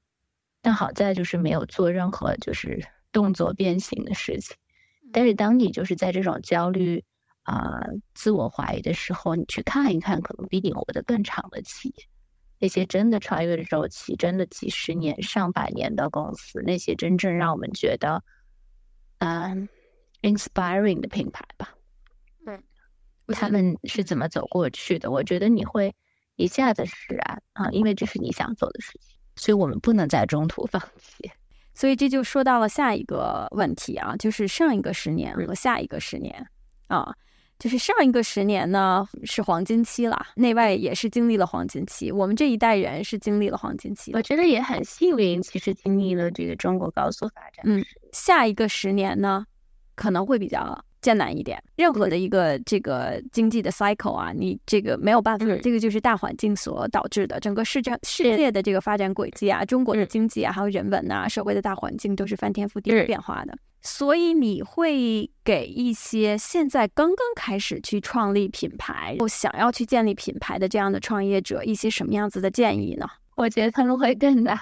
[0.61, 4.55] 但好在就是没有做任何就是动作变形的事情。
[5.13, 7.03] 但是当你就是在这种焦虑
[7.43, 7.79] 啊、
[8.15, 12.05] 自我怀疑的时候，你去看一看可能比你活得更长的企业，
[12.59, 18.23] 那些真的穿越的周期，真的几十年、上百年的公司，那些真正让我们觉得。
[19.19, 19.67] 嗯
[20.21, 21.73] ，inspiring 的品牌吧，
[22.45, 22.61] 嗯，
[23.29, 25.09] 他们是怎么走过去的？
[25.09, 25.93] 我觉得你会
[26.35, 31.31] 一下子释然啊，因为这是你想做的事情，所以我们不能在中途放弃。
[31.73, 36.47] 所以这就说到了下一个问题啊，就是上一个十年和下一个十年
[36.87, 37.15] 啊。
[37.57, 42.11] 就是上一个十年呢是黄金期了，内外也是经历了黄金期。
[42.11, 47.63] 我们这一代人是经历了黄金期，我觉得也很幸运，其实经历了这个中国高速发展。
[47.63, 49.45] 嗯，下一个十年呢
[49.95, 51.57] 可能会比较艰难一点。
[51.77, 57.39] 任何的一个这个经济的 cycle 啊，你这个没有办法，这个就是大环境所导致的。
[57.39, 63.57] 整个世界世界的这个发展轨迹啊，中国的经济啊，还有人文呐，社会的大环境都是翻天覆地的变化的。
[63.85, 73.07] 所以你会给一些现在刚刚开始去创立品牌，或想要去建立品牌的这样的创业者一些什么样子的建议呢？
[73.35, 74.57] 我觉得他们会更难，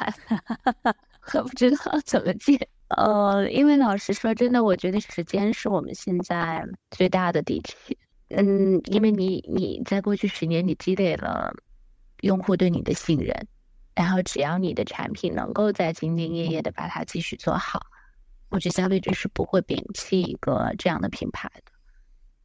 [1.34, 2.60] 我不知道怎么建。
[2.90, 7.98] 呃，因为老实说，真的，我觉得时间是我们现在最大的底气。
[8.30, 11.54] 嗯，因为你你在过去十年你积累了
[12.22, 13.34] 用户对你的信任，
[13.96, 17.80] 然后只要你的产品能够在兢兢业业的把它继续做好，
[18.54, 21.72] 我觉得消费者是不会摒弃一个这样的品牌的。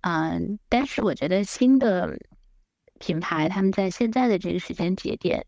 [0.00, 2.18] 嗯，但是我觉得新的
[2.98, 5.46] 品牌他们在现在的这个时间节点，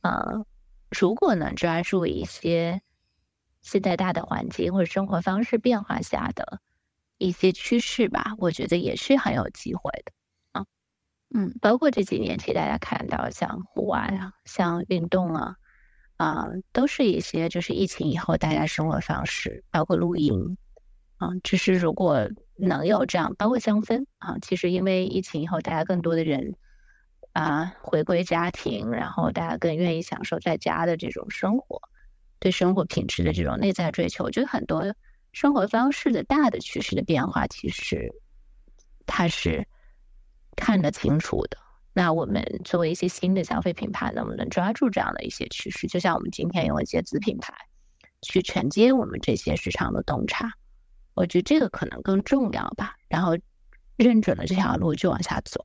[0.00, 0.44] 呃，
[0.90, 2.82] 如果能抓住一些
[3.60, 6.60] 现在大的环境或者生活方式变化下的。
[7.20, 10.12] 一些趋势吧，我觉得也是很有机会的
[10.52, 10.64] 啊。
[11.34, 15.56] 嗯，包括这几年，其实大家看到像户外啊、像运动啊，
[16.18, 20.58] 啊，都是一些就是疫情以后大家生活方式，包括露营
[21.16, 21.30] 啊。
[21.42, 26.54] 就是如果能有这样，包括香氛啊，其实因为疫情以后，大家更多的人
[27.32, 31.80] 啊回归家庭，然后大家更愿意享受在家的这种生活，
[32.38, 34.94] 对生活品质的这种内在追求，我觉得很多。
[35.30, 38.10] 生活方式的大的趋势的变化，其实
[39.06, 39.68] 它是
[40.56, 41.58] 看得清楚的。
[41.98, 45.88] 那我们作为一些新的消费品牌，能不能抓住这样的一些趋势？
[45.88, 47.52] 就像我们今天用一些子品牌
[48.22, 50.48] 去承接我们这些市场的洞察，
[51.14, 52.94] 我觉得这个可能更重要吧。
[53.08, 53.36] 然后
[53.96, 55.64] 认准了这条路就往下走，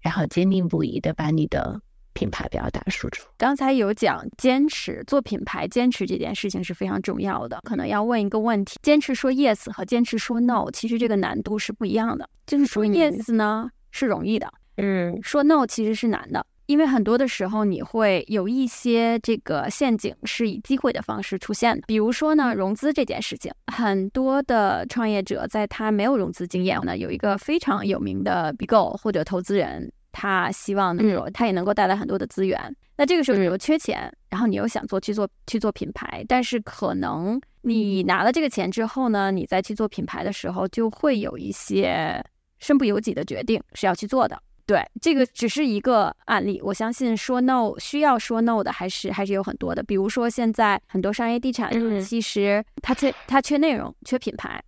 [0.00, 1.82] 然后坚定不移的把你的。
[2.16, 7.58] 品牌表达输出，刚才有讲坚持做品牌，坚持这件事情是非常重要的。
[7.64, 12.30] 可能要问一个问题：坚持说 yes 和坚持说 no，其实这个难度是不一样的。
[12.46, 21.82] 就是说 yes 呢是容易的，嗯，说 no 其实是难的，因为很多的时候你会有一些这个陷阱是以机会的方式出现的。
[21.86, 29.92] 比如说呢，融资这件事情，很多的创业者在他没有融资经验呢，有一个非常有名的机构或者投资人。
[30.16, 32.56] 他希望能够，他也能够带来很多的资源。
[32.96, 42.24] 那这个时候你又缺钱，然后你又想做去做去做品牌，但是可能你拿了这个钱之后呢，你再去做品牌的时候，就会有一些
[42.60, 44.40] 身不由己的决定是要去做的。
[44.66, 46.60] 对，这个只是一个案例。
[46.62, 49.82] 我相信说 no 需要说 no 的还是还是有很多的。
[49.82, 51.70] 比如说现在很多商业地产，
[52.02, 54.62] 其实它缺它缺内容，缺品牌。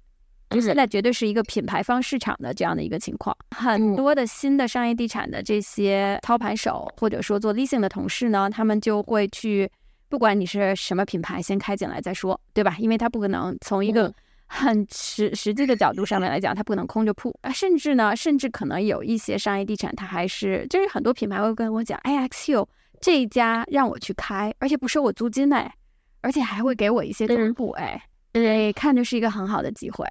[0.50, 9.68] 就现在绝对是一个品牌方市场的这样的一个情况，很多的新的商业地产的这些操盘手，或者说做 leasing 的同事呢，他们就会去，
[10.08, 12.76] 不管你是什么品牌，先开进来再说，对吧？
[12.78, 14.12] 因为他不可能从一个
[14.46, 17.50] 很实实际的角度上面来讲，它不能空着铺啊。
[17.50, 22.66] 甚至呢，甚至可能有一些商业地产，它还是就是很多品牌会跟我讲，哎，XU
[23.00, 25.74] 这一家让我去开，而且不收我租金哎，
[26.20, 30.06] 而且还会给我一些中铺哎，对，看着是一个很好的机会。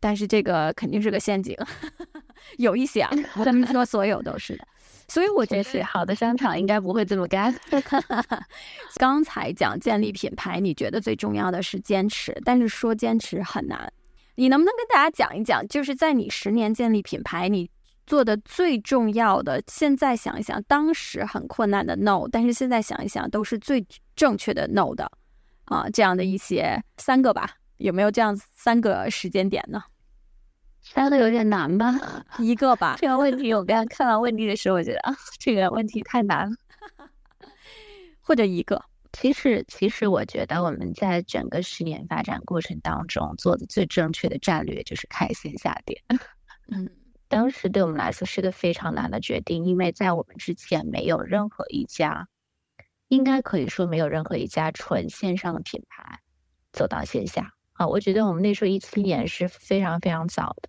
[0.00, 1.56] 但是这个肯定是个陷阱，
[2.58, 4.64] 有一些啊，不能说所有都是的，
[5.08, 7.54] 所以我觉得好的商场应该不会这么干。
[8.96, 13.92] 刚才讲建立品牌，你觉得最重要的是坚持，但是说坚持很难。
[14.36, 17.68] 你能不能跟大家讲一讲，就是在你十年建立品牌，你
[18.06, 23.84] 做的最重要的，现在想一想，当时很困难的 no，但是现在想一想都是最
[24.14, 25.10] 正确的 no 的
[25.64, 27.50] 啊，这样的一些三个吧。
[27.78, 29.82] 有没有这样三个时间点呢？
[30.92, 31.94] 三个有点难吧？
[32.38, 32.96] 一个吧。
[32.98, 36.56] 这个问题我刚刚看到问题的时候，我觉得啊，这个问题太难了。
[38.20, 38.82] 或者一个。
[39.12, 46.00] 其实，其实我觉得我们在整个十年发展过程当中做的最正确的战略就是开线下店。
[46.68, 46.88] 嗯，
[47.26, 52.28] 当时对我们来说是个非常难的决定，因为在我们之前没有任何一家，
[53.08, 56.20] 应该可以说没有任何一家纯线上的品牌
[56.72, 57.54] 走到线下。
[57.72, 60.68] 啊，我觉得我们那时候一七年是非常非常早的，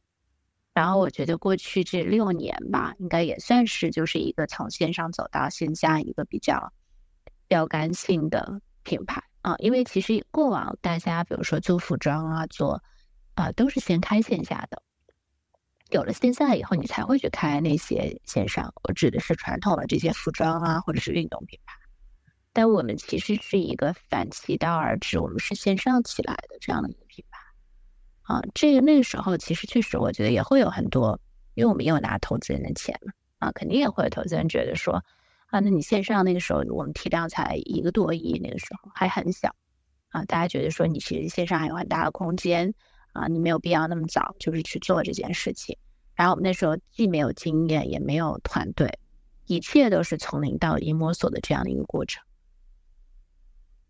[0.79, 6.71] 然后我觉得过去这六年吧，应该也算是就是一个从线上走到线下一个比较
[7.49, 9.55] 标杆性的品牌啊。
[9.57, 12.81] 因为其实过往大家比如说做服装啊，做
[13.35, 14.81] 啊都是先开线下的，
[15.89, 18.73] 有了线下以后，你才会去开那些线上。
[18.83, 21.75] 我指的是传统的这些服装啊，或者是运动品牌。
[22.53, 27.05] 但我们其实是一个反其道而止，我们是线上起来的这样的一个
[28.29, 28.41] 啊。
[28.53, 31.19] 这个那个时候其实确实，我觉得也会有很多，
[31.55, 35.03] 因为我们也有拿投资人的钱嘛啊，肯定也会有投资人觉得说
[35.47, 39.55] 啊，那你线上那个时候我们体量才一个多亿，那个时候还很小
[40.09, 42.73] 啊，大家觉得说你其实线上还有很大的空间
[43.13, 45.75] 啊，你没有必要那么早就是去做这件事情。
[46.15, 48.99] 然后我们那时候既没有经验，也没有团队，
[49.45, 52.21] 一切都是从零到一摸索的这样的一个过程。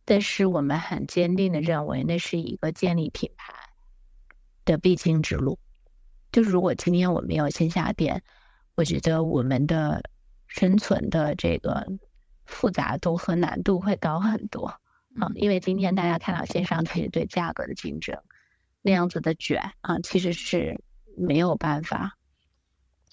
[0.05, 3.53] 但是我们很坚定的认为，那是一个建立品牌
[4.69, 5.57] 的必经之路。
[6.31, 8.21] 就是如果今天我们有线下店，
[8.75, 10.03] 我觉得我们的
[10.45, 11.87] 生存的这个
[12.45, 14.79] 复杂度和难度会高很多啊。
[15.33, 18.15] 因为今天大家看到线上可以对价格的竞争
[18.83, 20.79] 那样子的卷啊，其实是
[21.17, 22.15] 没有办法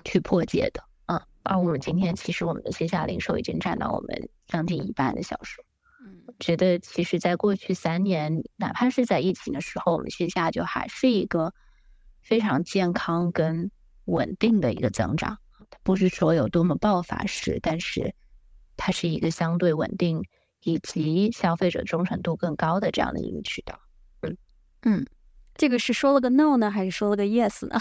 [0.05, 0.85] 去破解的。
[1.07, 5.63] 嗯，而我们今天其实我们的线下零售已经占到我们将近一半的销售。
[6.07, 11.53] 嗯，觉得其实在过去三年，哪怕是在疫情的时候，我们线下就还是一个
[12.23, 13.71] 非常健康跟
[14.05, 15.39] 稳定的一个增长。
[15.83, 18.15] 不是说有多么爆发式，但是
[18.77, 20.23] 它是一个相对稳定
[20.63, 23.81] 以及消费者忠诚度更高的这样的一个渠道。
[24.23, 24.37] 嗯
[24.83, 25.07] 嗯，
[25.55, 27.81] 这个是说了个 no 呢，还是说了个 yes 呢？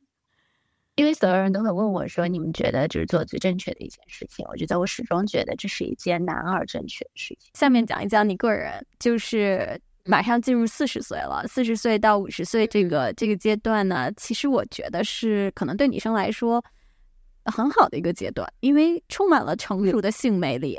[0.96, 7.50] 因为所有人都会问我说：“你们觉得就是做最正确的一件事情？”我觉得我始终觉得这是一件难而正确的事情。
[7.56, 16.64] 下面讲一讲你个人，就是马上进入四十岁了，四十岁到五十岁这个这个阶段呢，其实我觉得是可能对女生来说
[17.46, 20.78] 很好的一个阶段，因为充满了成熟的性魅力。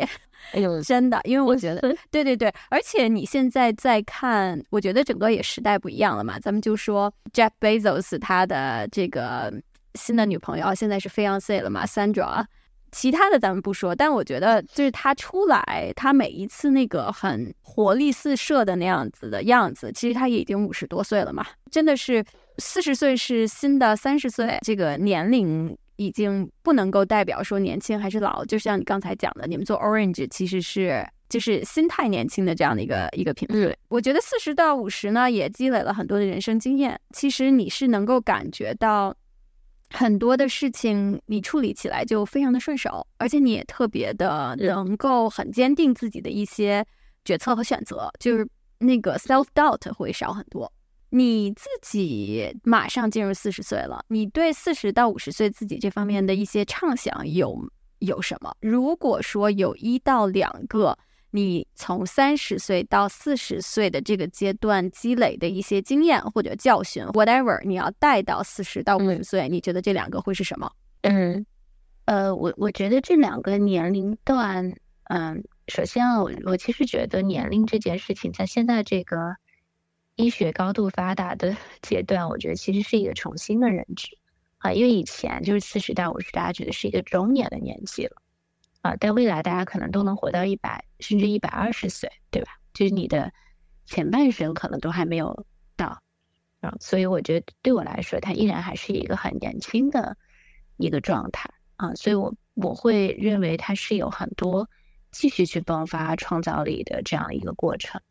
[0.52, 1.80] 哎呦，真的，因为我觉得，
[2.12, 6.38] 对对对，而且你现在在看，我觉得整个也时代不一样了嘛。
[6.38, 9.52] 咱们就说 Jeff Bezos 他的这个。
[9.94, 12.44] 新的女朋友现在是 fiance 了嘛，Sandra。
[12.92, 22.24] 其他的咱们不说，但我觉得就是他出来，他每一次那个很活力四射的那样子的样子，其实他也已经五十多岁了嘛，真的是
[22.58, 28.44] 四十岁是新的三十岁，这个年龄已经不能够代表说年轻还是老。
[28.44, 33.76] 就像你刚才讲的，你们做 Orange 其实是就是心态年轻的这样的一个一个品牌。
[33.88, 39.12] 我觉得四十到五十呢，也积累了很多的人生经验，其实你是能够感觉到。
[39.94, 46.84] 很多的事情你处理起来就非常的顺手，而且你也特别的能够很坚定自己的一些
[47.24, 48.46] 决策和选择，就是
[48.78, 50.70] 那个 self doubt 会少很多。
[51.10, 57.56] 你自己马上进入四十岁了，你对四十到五十岁自己这方面的一些畅想有
[58.00, 58.52] 有什么？
[58.60, 60.98] 如果说有一到两个。
[61.36, 70.70] 你从三十岁到四十岁的这个阶段积累的一些经验或者教训，whatever，你要带到四十到五十岁，你觉得这两个会是什么？
[71.00, 71.44] 嗯，
[72.04, 74.72] 呃，我我觉得这两个年龄段，
[75.08, 79.34] 嗯，首先啊，我我其实觉得年龄这件事情，在现在这个
[80.14, 84.06] 医学高度发达的 阶段，我觉得其实是一个重新的认知
[84.58, 88.22] 啊，因为以前就是四十到五十，大家觉得是一个中年的年纪了。
[88.84, 92.52] 啊，但未来大家可能都能活到一百甚至一百二十岁，对吧？
[92.74, 93.32] 就是你的
[93.86, 96.02] 前半生可能都还没有到，
[96.60, 100.18] 啊，所以我觉得对我来说，它依然还是一个很年轻的
[100.76, 104.68] 一个状态啊，所以我我会认为它是有很多
[105.10, 108.02] 继续去迸发创造力的这样一个过程。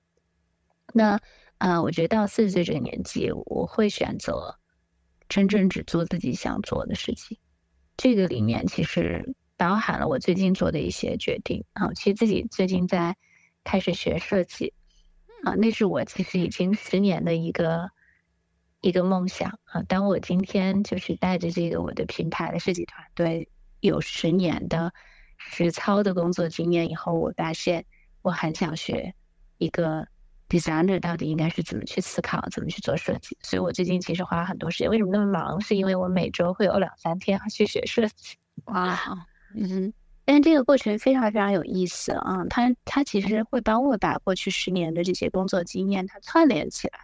[0.91, 1.19] 那
[1.59, 4.57] 啊，我觉得到四十岁这个年纪，我会选择
[5.29, 7.37] 真正只做自己想做的事情。
[7.95, 9.35] 这个里面其实。
[9.63, 13.15] 包含了我最近做的一些决定啊，其实自己最近在
[13.63, 14.73] 开始学设计
[15.45, 17.89] 啊，那是我其实已经十年的一个
[18.81, 19.81] 一个梦想啊。
[19.83, 23.47] 当我今天就是带着这个我的品牌的设计团队
[23.79, 24.93] 有十年的
[25.37, 27.85] 实操的工作经验以后，我发现
[28.21, 29.15] 我很想学
[29.59, 30.05] 一个
[30.49, 33.37] designer 到底应该是怎么去思考，怎么去做设计。
[33.41, 34.89] 所以我最近其实花了很多时间。
[34.89, 35.61] 为什么那么忙？
[35.61, 38.35] 是因为我每周会有两三天要去学设计。
[38.65, 38.99] 哇！
[39.55, 39.93] 嗯，
[40.25, 42.43] 但这个过程非常非常有意思啊！
[42.49, 46.99] 它它其实会帮我把过去十年的这些工作经验它串联起来，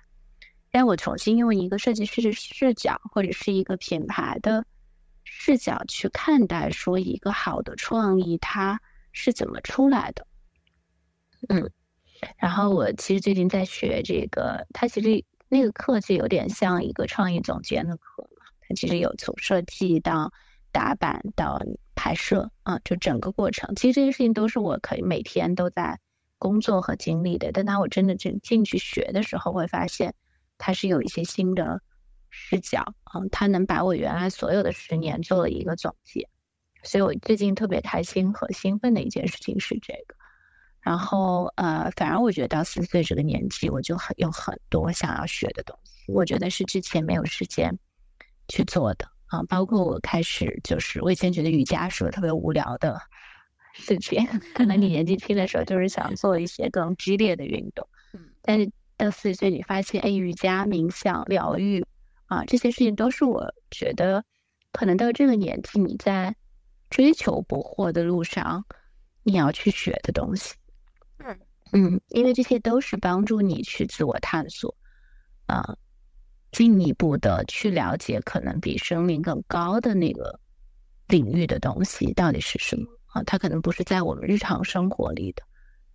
[0.72, 4.66] 让我重新用一个设计师的视角，或者是一个品牌的
[5.24, 8.82] 视角去看待，说一个好的创意它
[9.12, 10.26] 是怎么出来的。
[11.50, 11.70] 嗯，
[12.38, 20.34] 然后我其实最近在学这个，它其实那个课就有点像一个创意总监的课嘛，它其实有从设计到
[20.72, 21.62] 打版到。
[22.00, 26.00] 拍摄啊，就整个过程，其实这些事情都是我可以每天都在
[26.38, 27.52] 工作和经历的。
[27.52, 30.16] 但当我真的进进去学的时候，会发现
[30.58, 31.82] 它是有一些新的
[32.30, 36.30] 视角啊，它能把我原来所有的十年做了一个总结。
[36.84, 40.16] 所以我最近特别开心和兴奋的一件事情是这个。
[40.80, 47.78] 然后呃，反而我觉得到四岁这个年纪，我就很有很多想要学的东西，我觉得是之前没有时间
[48.48, 49.06] 去做的。
[49.30, 53.00] 啊，包括我开始就是，我以前觉得瑜伽是个特别无聊的
[53.74, 57.88] 事情，可能你年纪轻的时候就是想做一些更激烈的运动，
[58.42, 61.86] 但是到四十岁你发现，哎，瑜伽、冥想、疗愈
[62.26, 64.24] 啊，这些事情都是我觉得
[64.72, 66.36] 可能到这个年纪你在
[66.90, 68.66] 追求不惑的路上
[69.24, 70.56] 你要去学的东西。
[71.20, 71.40] 嗯
[71.72, 74.76] 嗯，因为这些都是帮助你去自我探索
[75.46, 75.78] 啊。
[76.52, 80.40] 进一步的去了解可能比生命更高的那个
[81.08, 83.24] 领域的东西到底是什么啊？
[83.24, 85.44] 它可能不是在我们日常生活里的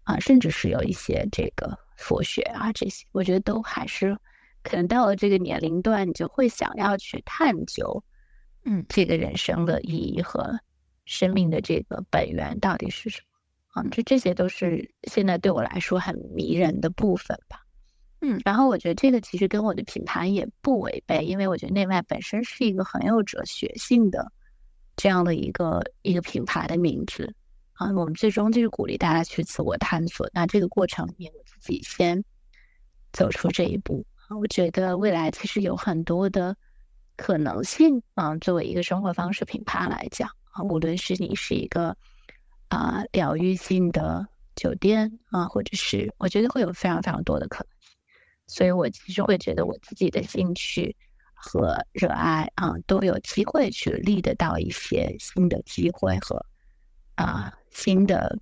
[0.05, 4.17] 啊，甚至是有一些这个佛学啊这些，我觉得都还是
[4.63, 8.05] 可能到了这个年龄段，你就会想要去探究，
[8.65, 10.59] 嗯，这个人生的意义和
[11.05, 13.87] 生命的这个本源到底是什么啊？
[13.91, 17.64] 这这些都是现在对我来说很迷人的部分吧。
[18.27, 24.33] 嗯，然后我觉得这个其实跟我的品牌也不违背，因为我觉得内外本身是一个很有哲学性的
[24.97, 27.35] 这样的一个一个品牌的名字
[27.75, 27.93] 啊。
[27.93, 30.27] 我们最终就是鼓励大家去自我探索。
[30.33, 32.25] 那这个过程里面，我自己先
[33.13, 36.57] 走出这一步啊，我觉得未来其实有很多的
[37.17, 38.35] 可能性啊。
[38.39, 41.95] 作为一个生活方式品牌来讲啊，无论是你是一个
[42.69, 47.74] 啊疗愈性的酒店啊，或者是我觉得会有非常非常多的可能。
[48.47, 50.95] 所以我其实会觉得我自己的兴趣
[51.33, 56.45] 和热爱啊，都有机会去立得到一些新的机会和
[57.15, 58.39] 啊新的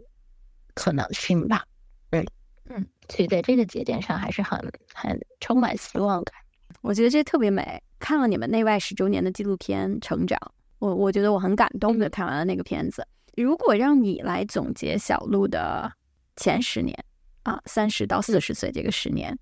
[0.74, 1.64] 可能性吧。
[2.10, 2.26] 嗯
[2.68, 4.58] 嗯，所以在这个节点上还是很
[4.94, 6.34] 很充满希望感。
[6.80, 7.82] 我觉得这特别美。
[7.98, 10.36] 看了你们内外十周年的纪录片《成长》，
[10.80, 13.06] 我我觉得我很感动的看完了那个片子。
[13.36, 15.92] 如果让你来总结小鹿的
[16.36, 16.98] 前十年
[17.44, 19.38] 啊，三十到四十岁这个十年。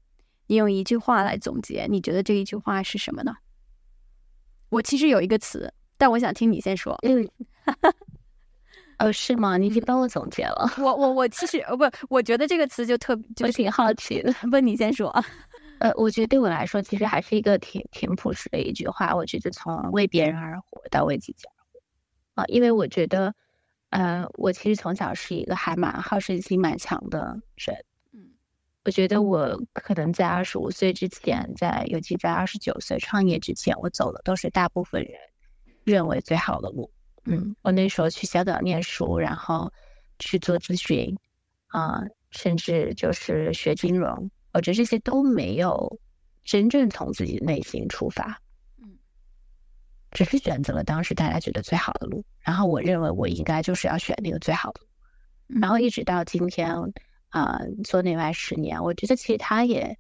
[0.51, 3.37] 你用一句话来总结，你觉得这一句话是什么呢？
[4.69, 6.99] 我其实有一个词，但我想听你先说。
[7.03, 7.25] 嗯，
[8.99, 9.57] 哦，是吗？
[9.57, 10.69] 你已经帮我总结了。
[10.79, 14.33] 我我我其实呃 不，我觉得这个词就特就挺好奇的。
[14.51, 15.09] 不你先说。
[15.79, 19.15] 呃，我觉得对我来说，其实还是一个挺挺朴实的一句话。
[19.15, 23.33] 我觉得从为别人而活到为自己而活啊，因为我觉得，
[23.91, 27.85] 呃，我其实从小是一个还蛮好胜心蛮强的人。
[28.83, 35.13] 我觉得我可能在二十五岁之前，在尤其在二十九岁创业之前，我走的都是大部分人
[35.85, 36.91] 认为最好的路。
[37.25, 39.71] 嗯，我那时候去香港念书，然后
[40.19, 41.15] 去做咨询，
[41.67, 42.01] 啊，
[42.31, 46.01] 甚至就是学金融，我觉得这些都没有
[46.43, 48.41] 真正从自己内心出发。
[48.83, 48.97] 嗯，
[50.11, 54.81] 只是选择了当时大家觉得最好的路，然后我认为我应该就是要选那个最好的，
[55.49, 56.75] 然后一直到今天。
[57.31, 59.99] 啊，做内外十年，我觉得其实他也，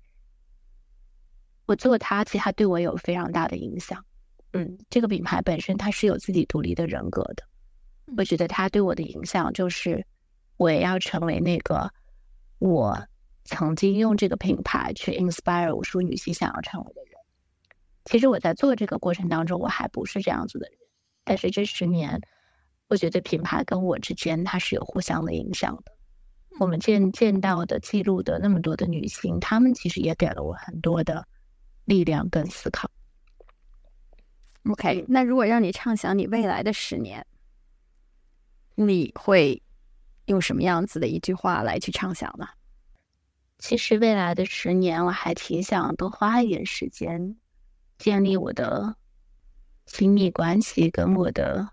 [1.66, 4.04] 我做他，其实他对我有非常大的影响。
[4.52, 7.44] 嗯，这个品牌本身它是有自己独立的人格的，
[8.16, 10.04] 我觉得他对我的影响就是，
[10.56, 11.88] 我也要成为那个
[12.58, 13.06] 我
[13.44, 17.12] 曾经用这个品牌去 inspire 无数女性想要成为的人。
[18.06, 20.78] 其实我在做这个过程当中，我还不是这样子的人，
[21.22, 22.20] 但是这十年，
[22.88, 25.92] 我觉得品牌跟我之间它是有互相的影响的。
[26.60, 31.26] 我们见见到的、记录的那么多的女性，她们其实也给了我很多的
[31.86, 32.90] 力量跟思考。
[34.64, 37.26] OK，那如果让你畅想你未来的十年，
[38.74, 39.62] 你会
[40.26, 42.46] 用什么样子的一句话来去畅想呢？
[43.58, 47.36] 其实未来的十年，我还挺想多花一点时间
[47.96, 48.94] 建立我的
[49.86, 51.66] 亲密关系跟我的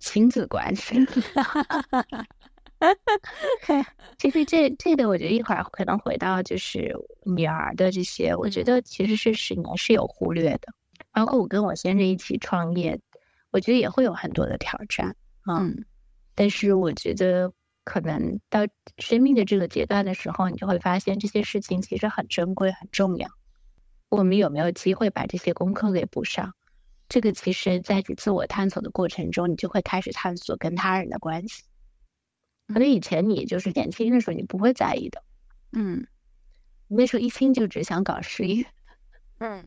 [0.00, 0.96] 亲子关系。
[4.18, 10.68] 其实这这个，我觉得一会儿可能回到就是女儿的这些，我觉得其实是十年是有忽略的。
[11.12, 12.98] 包括我跟我先生一起创业，
[13.50, 15.14] 我觉得也会有很多的挑战
[15.46, 15.84] 嗯，
[16.34, 17.52] 但是我觉得
[17.84, 18.60] 可能到
[18.98, 23.28] 生命的这个阶段的时候，你就会发现这些事情其实很珍贵、很重要。
[24.08, 26.52] 我们有没有机会把这些功课给补上？
[27.08, 31.62] 这个其实在你自我探索的过程中，你就会开始探索跟他人的关系。
[32.72, 35.22] 可能以前你就是年轻的时候，你不会在意的，
[35.72, 36.06] 嗯，
[36.88, 38.64] 那时候一心就只想搞事业，
[39.38, 39.66] 嗯，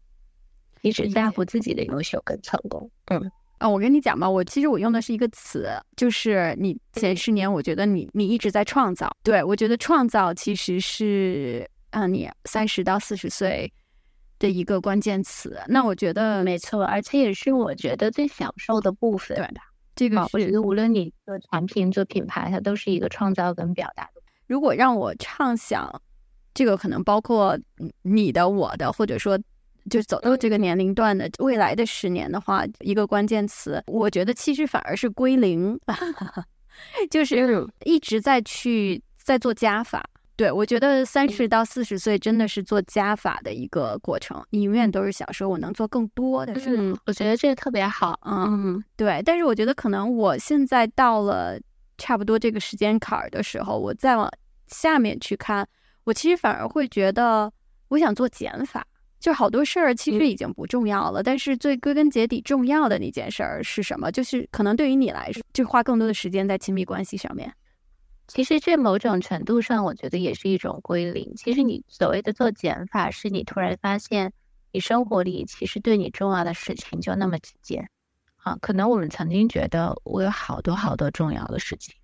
[0.82, 3.30] 你只在乎自己的优秀跟成功，嗯。
[3.58, 13.72] 啊，我跟你讲吧，我其实我用的是一个词，就是你前十年，我觉得你你一直在创造，对我觉得创造其实是啊，你三十到四十岁
[14.38, 19.34] 的一个关键词，那我觉得没错，而且也是我觉得最享受的部分。
[19.96, 24.22] 这个我觉得无论你做产品做品牌，它都是一个创造跟表达的。
[24.46, 26.00] 如果让我畅想，
[26.54, 27.58] 这个可能包括
[28.02, 29.36] 你的、我的，或者说
[29.90, 35.78] 就走到这个年龄段的未来的十年的话，一个关键词，我觉得其实反而是归零，
[37.10, 40.08] 就是一直在去在做加法。
[40.36, 46.76] 对，我觉得三十到四十岁真的是做加法的一个过程，你永远都是想说我能做更多的事。
[46.76, 48.20] 嗯，我觉得这个特别好。
[48.26, 49.22] 嗯，对。
[49.24, 51.58] 但是我觉得可能我现在到了
[51.96, 54.30] 差不多这个时间坎儿的时候，我再往
[54.66, 55.66] 下面去看，
[56.04, 57.50] 我其实反而会觉得
[57.88, 58.86] 我想做减法，
[59.18, 61.22] 就好多事儿其实已经不重要了。
[61.22, 64.12] 但是最归根结底重要的那件事儿是什么？
[64.12, 67.50] 就是可能对于你来说，就花更多的时间在亲密关系上面。
[68.28, 71.34] 其实这某种程度上，我觉得也是一种归零。
[71.36, 74.32] 其实你所谓的做减法，是你突然发现，
[74.72, 77.88] 你生活里其实对你重要的事情就那么几件。
[78.38, 81.94] 啊，可能我们曾经觉得我有好多好多重要的事情，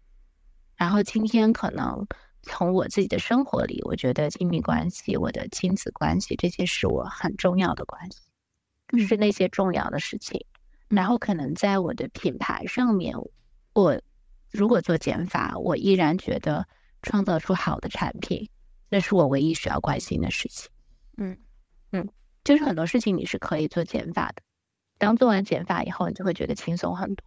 [0.76, 2.06] 然后今天可能
[2.42, 10.44] 从我自己的生活里，我觉得亲密关系、我的亲子关系这些是我很重要的关系，是那些重要的事情。
[10.88, 13.16] 然后可能在我的品牌上面，
[13.72, 14.00] 我
[14.52, 16.64] 如果做减法，我依然觉得
[17.02, 18.48] 创造出好的产品，
[18.88, 20.70] 那是我唯一需要关心的事情。
[21.16, 21.36] 嗯
[21.92, 22.08] 嗯，
[22.44, 24.42] 就是很多事情你是可以做减法的。
[24.98, 27.24] 当做完减法以后，你就会觉得轻松很多。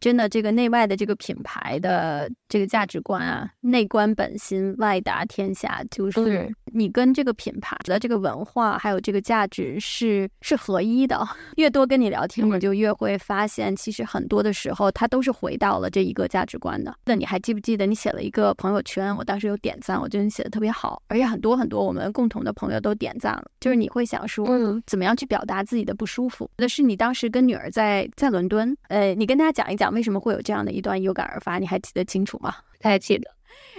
[0.00, 11.26] 真的，这个内外的这个品牌的这个价值观啊，内观本心，外达天下，就是你跟这个品牌的这个文化还有这个价值是是合一的。
[11.56, 16.94] 越多跟你聊天，我就越会发现，其实很多的时候，它都是回到了这一个价值观的。
[17.06, 19.16] 那你还记不记得你写了一个朋友圈？
[19.16, 23.46] 我当时有点赞，我觉得你写的特别好，而且很多很多我们共同的朋友都点赞了。
[23.58, 26.50] 就是你会想说，嗯，怎么样去表达自己的不舒服？
[26.58, 29.78] 那是你当时跟女儿在在伦敦，呃，你跟大家讲一。
[29.78, 31.60] 讲为什么会有这样的一段有感而发？
[31.60, 32.52] 你还记得清楚吗？
[32.80, 33.30] 太记得。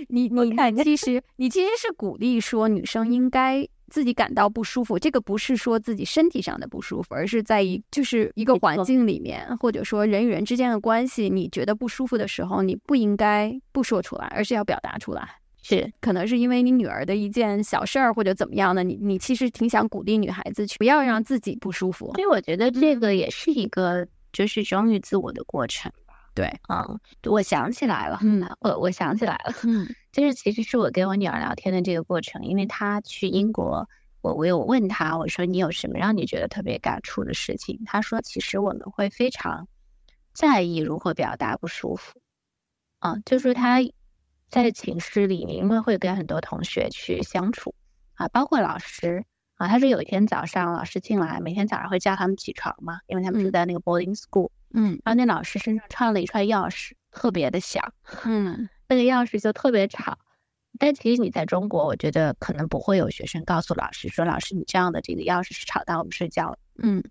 [0.08, 4.98] 你你看，其实你其实是鼓励说女生应该自己感到不舒服。
[4.98, 15.28] 这个不是说自己身体上的不舒服，而是在一就是一个环境里面，或者说人与人之间的关系，你觉得不舒服的时候，你不应该不说出来，而是要表达出来。
[15.62, 22.12] 是，可能是因为你女儿的一件小事儿或者怎么样的，你你其实挺想鼓励女孩子去不要让自己不舒服。
[22.16, 24.08] 所以我觉得这个也是一个。
[24.32, 25.92] 就是忠于自我的过程
[26.40, 26.48] 吧。
[26.48, 27.00] 对，嗯，
[27.34, 33.88] 我想起来了，嗯，我我想起来了，嗯， 就是其实是我跟我女儿聊天的这个过程，因为她去英国，
[34.22, 37.82] 我我有问她，我说你有什么让你觉得特别感触的事情？
[37.86, 39.68] 她说其实我们会非常
[40.34, 42.20] 在意如何表达不舒服，
[43.00, 43.80] 啊，就是她
[44.50, 47.76] 在寝室里，因为会跟很多同学去相处
[48.16, 49.26] 啊，包括老师。
[49.60, 54.50] 啊，他说有一天早上，老师进来，每天早上会叫他们起床嘛，因为他们是在那个 boarding school。
[54.74, 57.94] 嗯，然后那老师身上串了一串钥匙，特别的响。
[58.26, 60.18] 嗯，那个钥匙就特别吵。
[60.78, 67.04] 但其实你在中国，我觉得可能不会有学生告诉老师说：“老师，你这样的这个钥匙是吵到我们睡觉了。”嗯，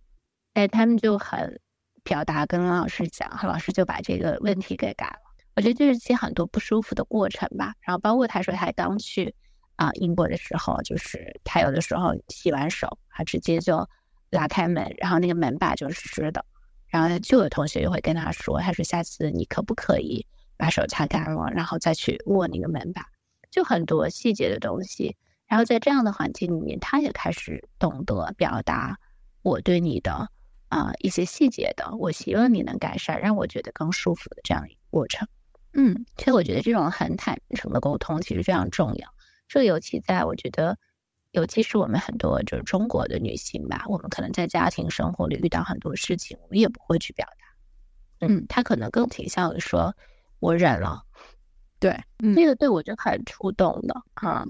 [0.54, 1.60] 哎，他们就很
[2.04, 5.18] 表达跟老师讲，老师就把这个问题给改了。
[5.56, 7.74] 我觉得这是些很多不舒服的过程吧。
[7.80, 9.34] 然后包括他说他刚去。
[9.78, 13.88] 啊，英国的时候，就是他有的时候洗完手，他直接就
[14.30, 16.44] 拉开门，然后那个门把就是湿的，
[16.88, 20.26] 然后就有同学就会跟他说：“他说下次你可不可以
[20.56, 23.04] 把手擦干了，然后再去握那个门把？”
[23.50, 25.16] 就很多细节的东西。
[25.46, 28.98] 然后在这样的环境里面，他也开始懂得表达
[29.40, 30.28] 我对你的
[30.68, 35.26] 啊一些细节的，我希望你能改善，让我觉得更舒服的这样一个过程。
[35.72, 39.08] 嗯，其实我觉得这种很坦诚的沟通其实非常重要。
[39.46, 40.76] 这尤其在我觉得，
[41.32, 48.26] 尤其是我们很多就是中国的女性吧，我们可能在家庭生活里遇到很多事情，我们也不会去表达。
[48.26, 49.94] 嗯，她可能更倾向于说
[50.40, 51.02] “我忍了”。
[51.78, 54.44] 对，那个对我就很触动的啊。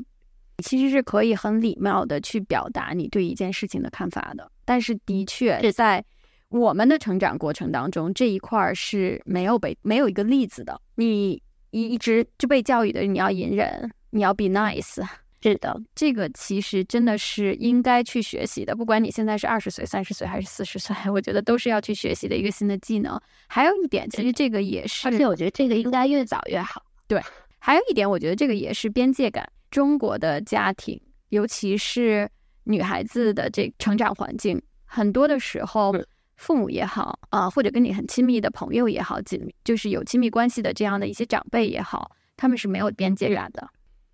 [0.64, 6.04] 其实是可以很礼貌的去表达你对一件事情的看法的，但是的确是在
[6.48, 10.80] 我们的成长过程当中，这一块是没有被没有一个例子的。
[10.94, 13.90] 你一直就被教育的你要隐忍。
[14.10, 15.04] 你要 be nice，
[15.41, 18.74] 是的，这个其实真的是应该去学习的。
[18.74, 23.20] 不管你现在是二十岁、三十岁还是四十岁，我觉得都是要去学习的一个新的技能。
[23.47, 26.82] 还有一点，其实这个也是，而且我觉得这个应该越早越好。
[27.07, 27.22] 对，
[27.59, 29.49] 还有一点，我觉得这个也是边界感。
[29.70, 32.28] 中国的家庭，尤其是
[32.64, 35.95] 女孩子的这成长环境，很多的时候，
[36.36, 43.68] 父母也好啊，或者跟你很亲密的朋友也好，紧就是有亲密关系的这样的一些长辈也好，他们是没有边界感的。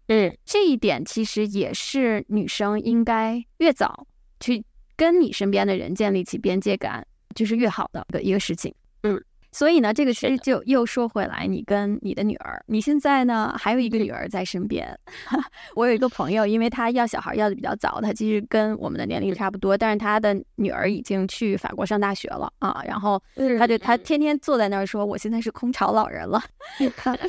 [0.09, 4.07] 嗯，这一点其实也是女生应该越早
[4.41, 4.65] 去
[4.97, 8.75] 跟你身边的人建立起边界感，就是越好的一个事情。
[9.03, 9.25] 嗯。
[9.55, 14.99] 所以呢，这个其实就又说回来，你跟你的女儿，你现在呢还有一个女儿在身边。
[15.77, 22.83] 我有一个朋友，因为他要小孩要的比较早，他其实跟我们的年龄差不多，但是他的女儿已经去法国上大学了啊。
[22.85, 23.23] 然后
[23.57, 26.43] 他就他天天坐在那儿说：“我现在是空巢老人了。”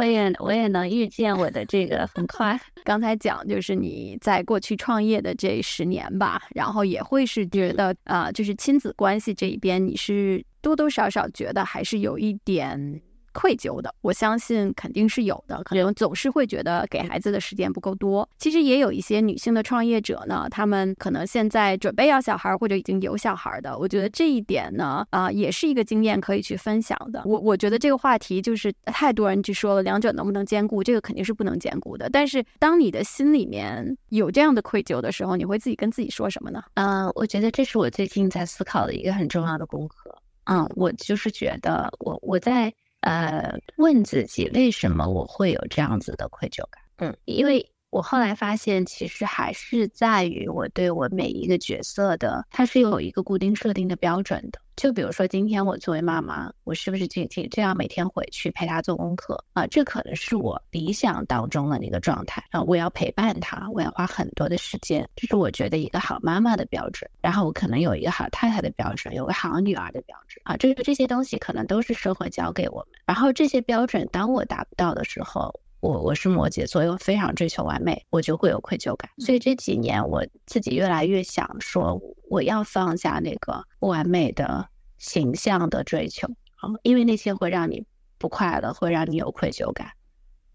[0.00, 2.58] 我也我也能预见我的这个很快。
[2.84, 10.42] 刚才讲就是你在过去创业的这十年吧，然后也会是觉得啊，就是亲子关系这一边你是。
[10.66, 13.00] 多多少少觉得还是有一点
[13.32, 18.28] 愧疚的，我相信肯定是有的，可能总是会觉得给孩子的时间不够多。
[18.38, 27.22] 其实也有一些女性的创业者呢，她们可能现在准备要小孩或者已经有小孩的，我觉得这一点呢，啊，也是一个经验可以去分享的。
[27.26, 30.82] 我我觉得这个话题就是太多人去说了，两者能不能兼顾？
[30.82, 32.10] 这个肯定是不能兼顾的。
[32.10, 36.64] 但是当你的心里面有这样的愧疚的时候，你会自己跟自己说什么呢？
[36.74, 40.10] 嗯，我觉得这是我最近在思考的一个很重要的功课。
[40.46, 42.72] 嗯，我就是觉得我我在。
[43.02, 46.82] 呃，问自己为什么我会有这样子的愧疚感？
[46.96, 47.64] 嗯，因为
[47.96, 54.60] 我后来发现，其实还是在于我对我每一个角色的，它是有一个固定设定的标准的。
[54.76, 59.66] 就比如说，今天我作为妈妈，我是不是这这这样每天回去陪他做功课啊？
[59.68, 62.60] 这可能是我理想当中的那个状态啊！
[62.64, 67.10] 我要陪伴他，我要花很多的时间，这是我觉得一个好妈妈的标准。
[67.22, 70.54] 然后我可能有一个好太太的标准，有个好女儿的标准啊！
[70.58, 73.00] 这这些东西可能都是社会教给我们。
[73.06, 79.10] 然后这些标准，当我达不到的时候，我我是摩羯座，又非常追求完美，我就会有愧疚感。
[79.18, 82.00] 所以这几年我自己越来越想说。
[82.28, 86.26] 我要放下那个不完美的形象的追求
[86.56, 87.86] 啊，因为那些会让你
[88.18, 89.88] 不快乐，会让你有愧疚感。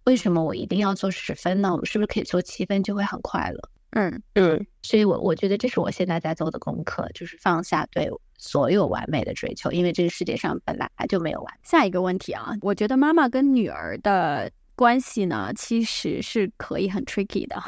[0.04, 1.72] 为什么我一定要做十分呢？
[1.72, 3.70] 我们是不是可以做七分就会很快乐？
[3.92, 11.54] 嗯嗯，所以我我觉得这是我现在在做的功课，就是放下对所有完美的追求，因为这个世界上本来就没有完。
[11.64, 17.64] 下一个问题啊，我觉得妈妈跟女儿的关系呢，其实是可以很 tricky 的。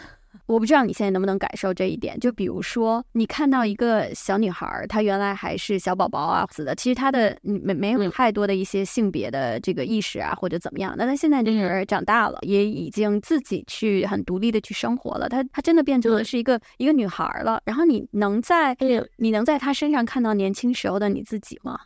[0.48, 10.96] 我不知道你现在能不能感受这一点，就比如说，你看到一个小女孩，她原来还是小宝宝啊，死的，其实她的没没有太多的一些性别的这个意识啊，或者怎么样。
[10.98, 17.62] 那她现在这个人长大了，也已经自己去很独立的去生活了，她她真的变成了是一个一个女孩了。
[17.64, 18.76] 然后你能在
[19.18, 21.80] 你能在她身上看到年轻时候的你自己吗？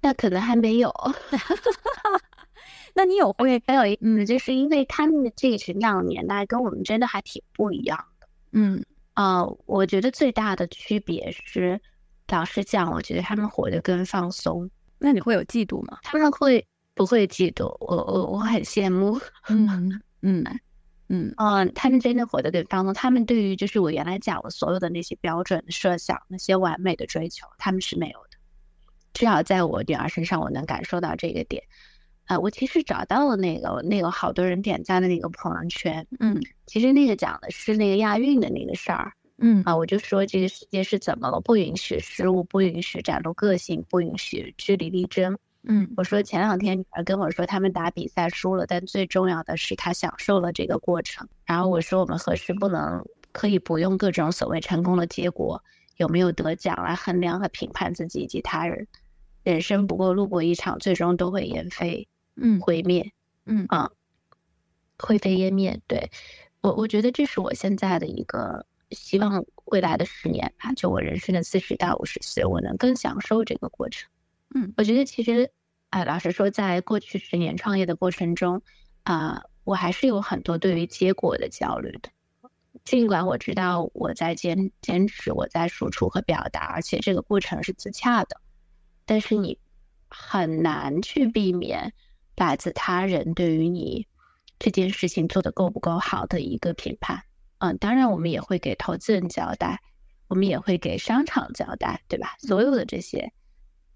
[0.00, 0.90] 那可能还没有。
[2.94, 8.26] 那你有会还有一嗯，就是因为他们的这个成长年代跟我们真的还挺不一样的。
[8.52, 11.80] 嗯啊，我觉得最大的区别是，
[12.28, 14.70] 老实讲，我觉得他们活得更放松。
[14.98, 15.98] 那你会有嫉妒吗？
[16.02, 16.64] 他们会
[16.94, 17.64] 不会嫉妒？
[17.80, 19.18] 我我我很羡慕。
[19.48, 19.68] 嗯
[20.22, 20.44] 嗯
[21.08, 22.94] 嗯嗯，他们真的活得更放松。
[22.94, 28.38] 他们对于就是我原来讲的所有的那些标准的设想、那些完美的追求，他们是没有的。
[29.12, 31.62] 至少在我女儿身上，我能感受到这个点。
[32.32, 51.28] 啊，我其实找到了那个那个好多人点赞的那个朋友圈，嗯，其实那个讲的是那个亚运的那个事儿，嗯啊，我就说这个世界是怎么了，不允许失误，不允许展露个性，不允许据理力争，嗯，我说前两天女儿跟我说他们打比赛输了，但最重要的是她享受了这个过程。
[51.44, 55.62] 然后我说我们何时不能可以不用各种所谓成功的结果
[55.98, 58.86] 有没有得奖来衡量和评判自己以及他人？
[59.42, 62.06] 人生不过路过一场，最终都会烟飞。
[62.36, 63.12] 嗯，毁灭，
[63.46, 63.90] 嗯啊，
[64.98, 65.80] 灰飞烟灭。
[65.86, 66.10] 对
[66.60, 74.08] 我，我觉得这是我现在的一个希望，未来的十年吧，就我人生的四十到五十岁，我能更享受这个过程。
[74.54, 75.50] 嗯，我觉得其实，
[75.90, 78.62] 哎，老实说，在过去十年创业的过程中，
[79.02, 82.10] 啊，我还是有很多对于结果的焦虑的。
[82.84, 88.40] 尽管我知道我在坚坚持，我在输出和表达，而且这个过程是自洽的，
[89.04, 89.58] 但是你
[90.08, 91.92] 很难去避免。
[92.42, 94.04] 来自他人对于你
[94.58, 97.22] 这件事情做的够不够好的一个评判，
[97.58, 99.80] 嗯，当然我们也会给投资人交代，
[100.26, 102.34] 我们也会给商场交代，对吧？
[102.40, 103.32] 所有的这些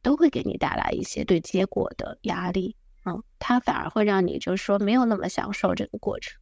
[0.01, 6.39] 都会给你带来一些对结果的压力，嗯，它反而会让你就是说没有那么享受这个过程。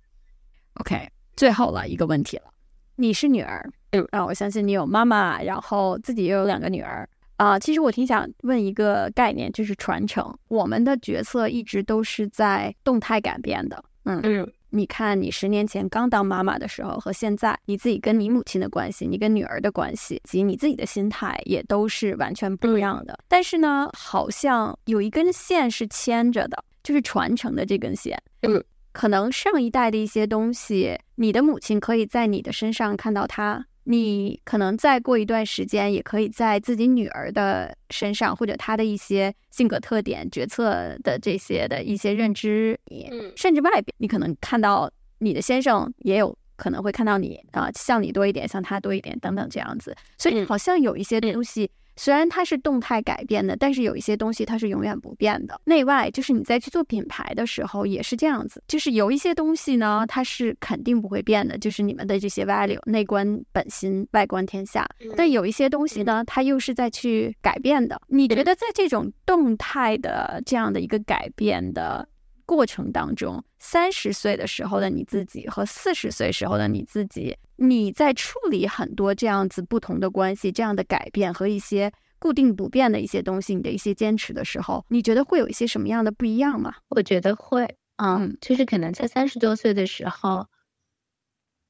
[0.74, 2.52] OK，最后了一个问题了，
[2.96, 7.08] 你是女儿，嗯，啊，我相信你有妈妈，然后自己又有两个女儿。
[7.36, 10.32] 啊，其实我挺想问一个概念，就是传承。
[10.48, 13.84] 我们的角色一直都是在动态改变的。
[14.04, 23.18] 嗯嗯，你看，你十年前刚当妈妈的时候和现在，你自己跟你母亲的关系，你跟女儿的关系及你自己的心态也都是完全不一样的。
[23.26, 28.16] 但是呢，好像有一根线是牵着的，就是传承的这根线。
[28.42, 28.62] 嗯，
[28.92, 33.66] 可能上一代的一些东西，你的母亲可以在你的身上看到她。
[33.84, 49.94] 你可能再过一段时间，也可以在自己女儿的身上，或者她的一些性格特点、决策的这些的一些认知，嗯，甚至外表，你可能看到你的先生也有可能会看到你啊，像你多一点，像他多一点，等等这样子。
[50.18, 55.60] 所以好像有一些东西虽然它是动态改变的，但是有一些东西它是永远不变的。
[55.64, 64.86] 内外就是你在去做品牌的时候也是这样子，就是有一些东西呢，它是肯定不会变的，就是你们的这些 value，内观本心，外观天下。
[65.16, 68.00] 但有一些东西呢，它又是在去改变的。
[68.08, 72.08] 你觉得在这种动态的这样的一个改变的？
[72.46, 86.74] 过程当中，三十岁的时候的你自己和四十岁时候的你自己，你在处理很多这样子不同的关系、这样的改变和一些固定不变的一些东西，你的一些坚持的时候，你觉得会有一些什么样的不一样吗？
[86.88, 90.46] 我觉得会，嗯，就是可能在三十多岁的时候，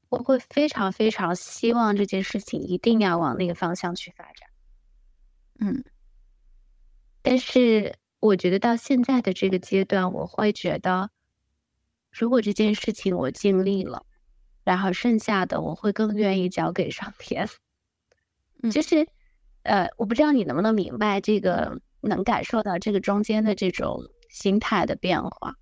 [0.09, 4.48] 我会非常非常希望这件事情一定要往那个方向去发展，
[5.60, 5.84] 嗯，
[7.22, 7.94] 但是。
[8.24, 11.10] 我觉得到现在的这个阶段，我会觉得，
[12.10, 14.06] 如果这件事情我尽力了，
[14.64, 17.46] 然后剩下的我会更愿意交给上天。
[18.72, 19.06] 就是，
[19.64, 25.56] 呃，我不知道你能不能明白这个，能感受到这个中间的这种心态的变化。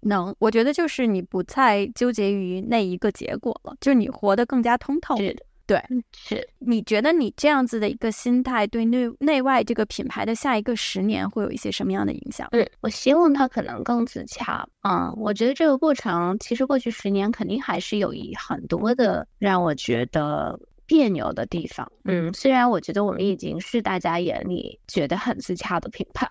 [0.00, 5.18] 能，我觉得就是你不再纠结于那一个结果了，就是你活得更加通透。
[5.18, 5.44] 是的。
[5.66, 5.82] 对，
[6.14, 12.48] 是你觉得你这样子的一个心态，对内内外这个品牌的下一个十年会有一些什么样的影响？
[12.52, 14.66] 嗯，我希望它可能更自洽。
[14.82, 21.90] 嗯，我觉得这个过程其实过去十年肯定还是有一很多的让我觉得别扭的地方。
[22.04, 26.28] 嗯，虽然我觉得我们已经是大家眼里觉得很自洽的品牌。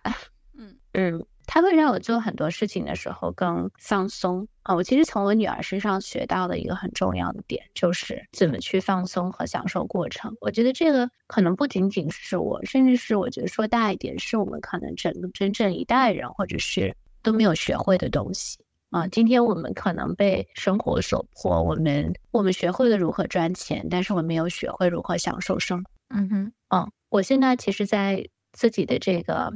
[0.57, 1.25] 嗯嗯。
[1.53, 4.73] 他会让我做很多事情的时候更放松啊！
[4.73, 10.33] 我其实从我女儿身上学到的一个很重要的点，就是怎么去放松和享受过程。
[10.39, 18.57] 我觉得这个可能不仅仅是我，甚至是我觉得说大一点，是我们可能整个真正一代人，或者是都没有学会的东西
[18.91, 19.05] 啊！
[19.09, 25.83] 今天我们可能被生活所迫，我们我们学会了如何赚钱，但是我们没有学会如何享受生。
[26.11, 29.51] 嗯哼，嗯，我现在其实，在自己的这个。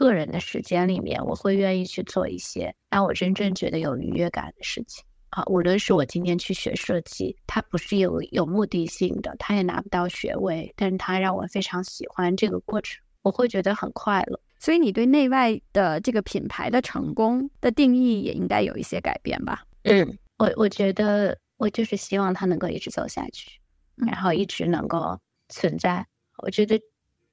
[0.00, 5.42] 个人的时间里面，我会愿意去做一些让我真正觉得有愉悦感的事情啊。
[5.44, 14.40] 无论是我今天去学设计，它不是有有目的性的，它也拿不到学位，但是它让我非常喜欢这个过程，我会觉得很快乐。
[14.58, 19.64] 所以，你对内外的这个品牌的成功的定义也应该有一些改变吧？
[19.82, 23.60] 嗯，我我觉得我就是希望它能够一直走下去，
[23.96, 25.18] 然后一直能够
[25.50, 26.06] 存在。
[26.38, 26.80] 我觉得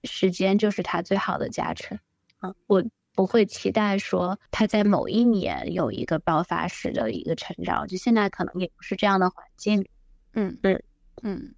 [0.04, 1.98] 时间就是它最好的加成。
[2.40, 2.84] 啊，我
[3.14, 9.84] 不会期待说他在某一年有一个爆发式的一个成长，就现在可能也不是这样的环境，
[10.34, 10.84] 嗯嗯
[11.24, 11.56] 嗯，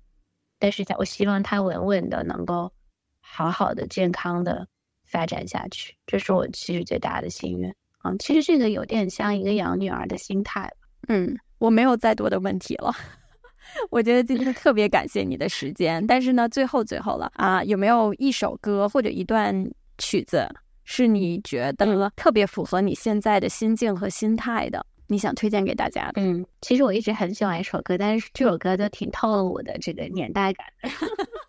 [0.57, 2.71] 但是我希望他稳稳的能够
[3.19, 4.65] 好好的、健康的
[5.05, 7.75] 发展下去，这是我其实最大的心愿。
[7.97, 10.71] 啊，其实这个有点像一个养女儿的心态
[11.09, 12.93] 嗯，我没有再多的问题了，
[13.91, 20.47] 我觉得今天特别感谢你的时间，但是呢，最后最后了啊，有没有一首歌或者一段曲子？
[20.91, 26.13] 是你觉得特别符合你现在的心境和心态的，你想推荐给大家的？
[26.15, 30.89] 嗯，其实我一直很喜欢一首歌，但是这首歌就挺透露我的这个年代感的。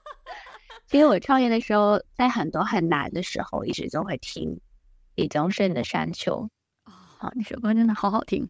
[0.87, 4.61] 其实我创业的时候，在很多很难的时候，一直就会听
[5.15, 6.35] 李宗盛的《山丘》。
[7.21, 8.47] 哦，那首歌真的好好听。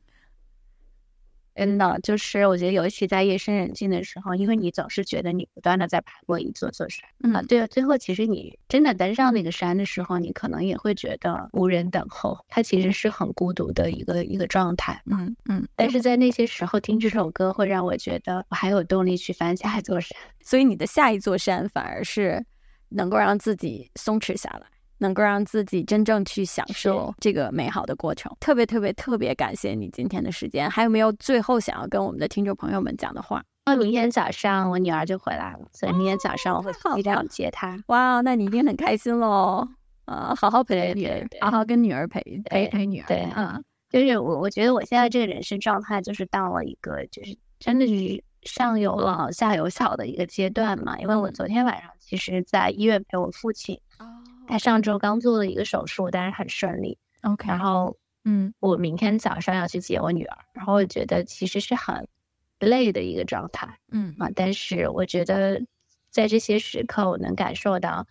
[1.61, 15.03] 真的，就是我觉得，尤其在夜深人静的时候，因为你总是觉得你不断的在爬过一座座山嗯，对，最后其实你真的登上那个山的时候，你可能也会觉得无人等候，它其实是很孤独的一个一个状态。
[15.05, 22.43] 嗯嗯，但是在那些时候听这首歌，会让我觉得我还有动力去翻下一座山，所以你的下一座山反而是
[22.89, 24.63] 能够让自己松弛下来。
[25.01, 30.71] 能够让自己真正去享受这个美好的过程，特别特别特别感谢你今天的时间。
[30.71, 33.43] 还有没有最后想要跟我们的听众朋友们讲的话？
[33.67, 37.79] 那明天早上我女儿就回来了，所以明天早上我会机场接她。
[37.87, 39.67] 哇，那你一定很开心喽！
[40.07, 43.07] 啊，好好陪女儿，好好跟女儿陪陪陪女儿。
[43.07, 50.99] 对，嗯，就是我我觉得我现在这个人生状态，就是到了一个就是真的是上有老下有小的一个阶段嘛。
[50.99, 53.79] 因为我昨天晚上其实在医院陪我父亲。
[54.49, 56.99] 他上周刚做了一个手术，但是很顺利。
[57.23, 62.09] OK，然后，嗯，我明天早上要去接我女儿，然后我觉得其实是很
[62.59, 63.79] 累的一个状态。
[63.91, 65.63] 嗯啊，但是我觉得
[66.11, 68.07] 在这些时刻，我能感受到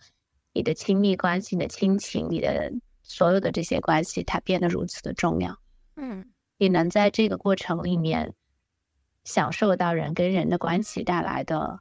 [0.52, 5.58] 你的亲密关系、你的亲情、你的所有的这些关系，它变得如此的重要。
[5.96, 8.32] 嗯，你能在这个过程里面
[9.24, 11.80] 享受到人跟人的关系带来的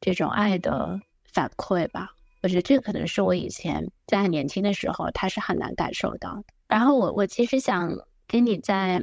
[0.00, 2.14] 这种爱的反馈吧。
[2.42, 6.44] 我觉得这可能是我以前在很年轻的时候，他是很难感受到的。
[6.66, 7.96] 然后我我其实想
[8.26, 9.00] 跟你在，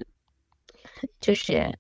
[1.22, 1.78] 就是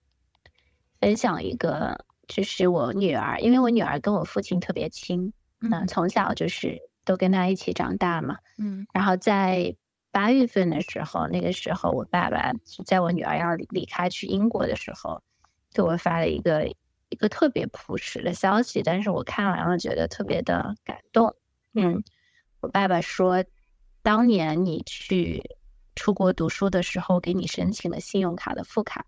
[1.02, 8.38] 分享一个，就是我女儿，因为我女儿跟我父亲特别亲，嗯，从小就是都跟他一起长大嘛。
[8.58, 9.76] 嗯然后在
[10.12, 15.22] 八月份的时候，那个时候我爸爸是在我女儿要离离开去英国的时候，
[15.74, 16.66] 给我发了一个
[17.10, 21.36] 一个特别朴实的消息，但是我看完了觉得特别的感动。
[21.74, 22.04] 嗯，
[22.62, 23.44] 我爸爸说，
[24.02, 25.42] 当年你去
[25.96, 29.06] 出国读书的时候，给你申请了信用卡的副卡，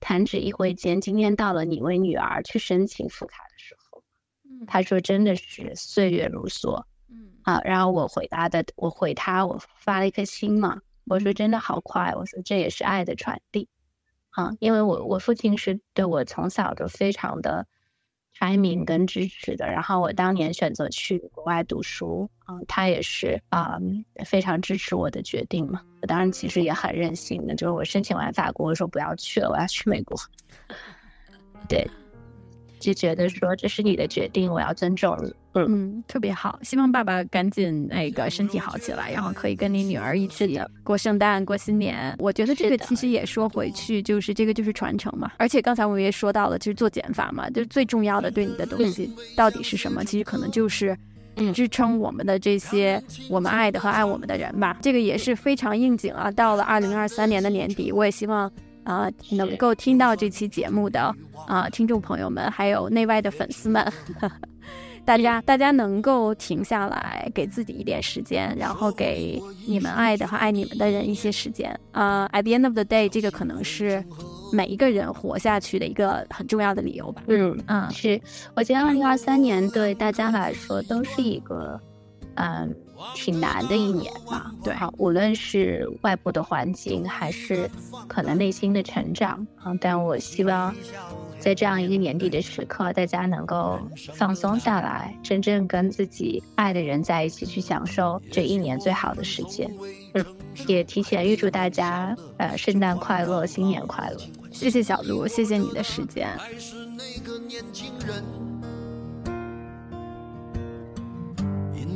[0.00, 4.02] 弹指一挥间，今天到了你为女儿去申请副卡的时候，
[4.66, 6.84] 他说真的是岁月如梭。
[7.08, 7.32] 嗯。
[7.42, 13.68] 啊，然后我回答的，我回他，我发了一颗心嘛，我说真的好快，我说这也是爱的传递，
[14.30, 17.66] 啊，因为我我父亲是对我从小就非常的
[18.38, 23.78] 开明跟支持的，然后我当年选择去国外读书，嗯，他也是啊、
[24.24, 30.18] 非常支持我的决定嘛，我当然其实也很任性的，就是我申请完法国，我说不要去了，我要去美国，
[31.68, 31.88] 对，
[32.80, 35.34] 就觉得说这是你的决定，我要尊重你。
[35.54, 42.14] 嗯，特别好，希望爸爸赶紧那个身体好起来，然后可以跟你女儿一起过圣诞、过新年。
[42.18, 45.32] 我觉得这个其实也说回去，就是这个就是传承嘛。
[45.38, 50.04] 而且刚才我们也说到了，就是做减法嘛，就是最重要的对你的东西到底是什么？
[50.04, 50.96] 其实可能就是。
[51.36, 56.30] 嗯支撑我们的这些我们爱的和爱我们的人吧，这个也是非常应景啊。
[56.30, 58.48] 到了二零二三年的年底，我也希望
[58.84, 61.12] 啊、能够听到这期节目的
[61.48, 63.84] 啊、听众朋友们，还有内外的粉丝们，
[65.04, 71.78] 大家大家能够停下来，给自己一点时间，然后给你们爱的和爱你们的人一些时间。
[71.92, 74.02] 啊、a t the end of the day，这个可能是
[74.52, 77.22] 每一个人活下去的一个很重要的理由吧。
[77.26, 78.20] 嗯嗯是，
[78.54, 81.78] 我觉得二零二三年对大家来说都是一个，
[82.36, 82.74] 嗯，
[83.14, 84.52] 挺难的一年嘛。
[84.62, 87.70] 对好，无论是外部的环境，还是
[88.08, 90.74] 可能内心的成长啊，但我希望
[91.38, 93.78] 在这样一个年底的时刻，大家能够
[94.14, 99.70] 放松下来，真正跟自己爱的人在一起，去享受这一年最好的时间。
[100.14, 100.24] 嗯，
[100.66, 104.16] 也提前预祝大家呃圣诞快乐，新年快乐。
[104.50, 106.28] 谢谢小鹿，谢谢你的时间。
[106.38, 108.22] 还是那个年轻人，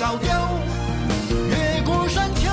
[0.00, 0.58] 高调。
[1.50, 2.48] 越过山丘，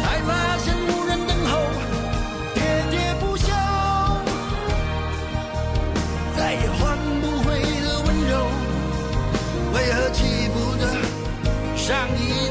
[0.00, 1.58] 才发现无人等候，
[2.54, 2.58] 喋
[2.92, 3.46] 喋不休。
[6.36, 8.32] 再也换不回的温柔，
[9.74, 10.84] 为何记不得
[11.76, 12.49] 上一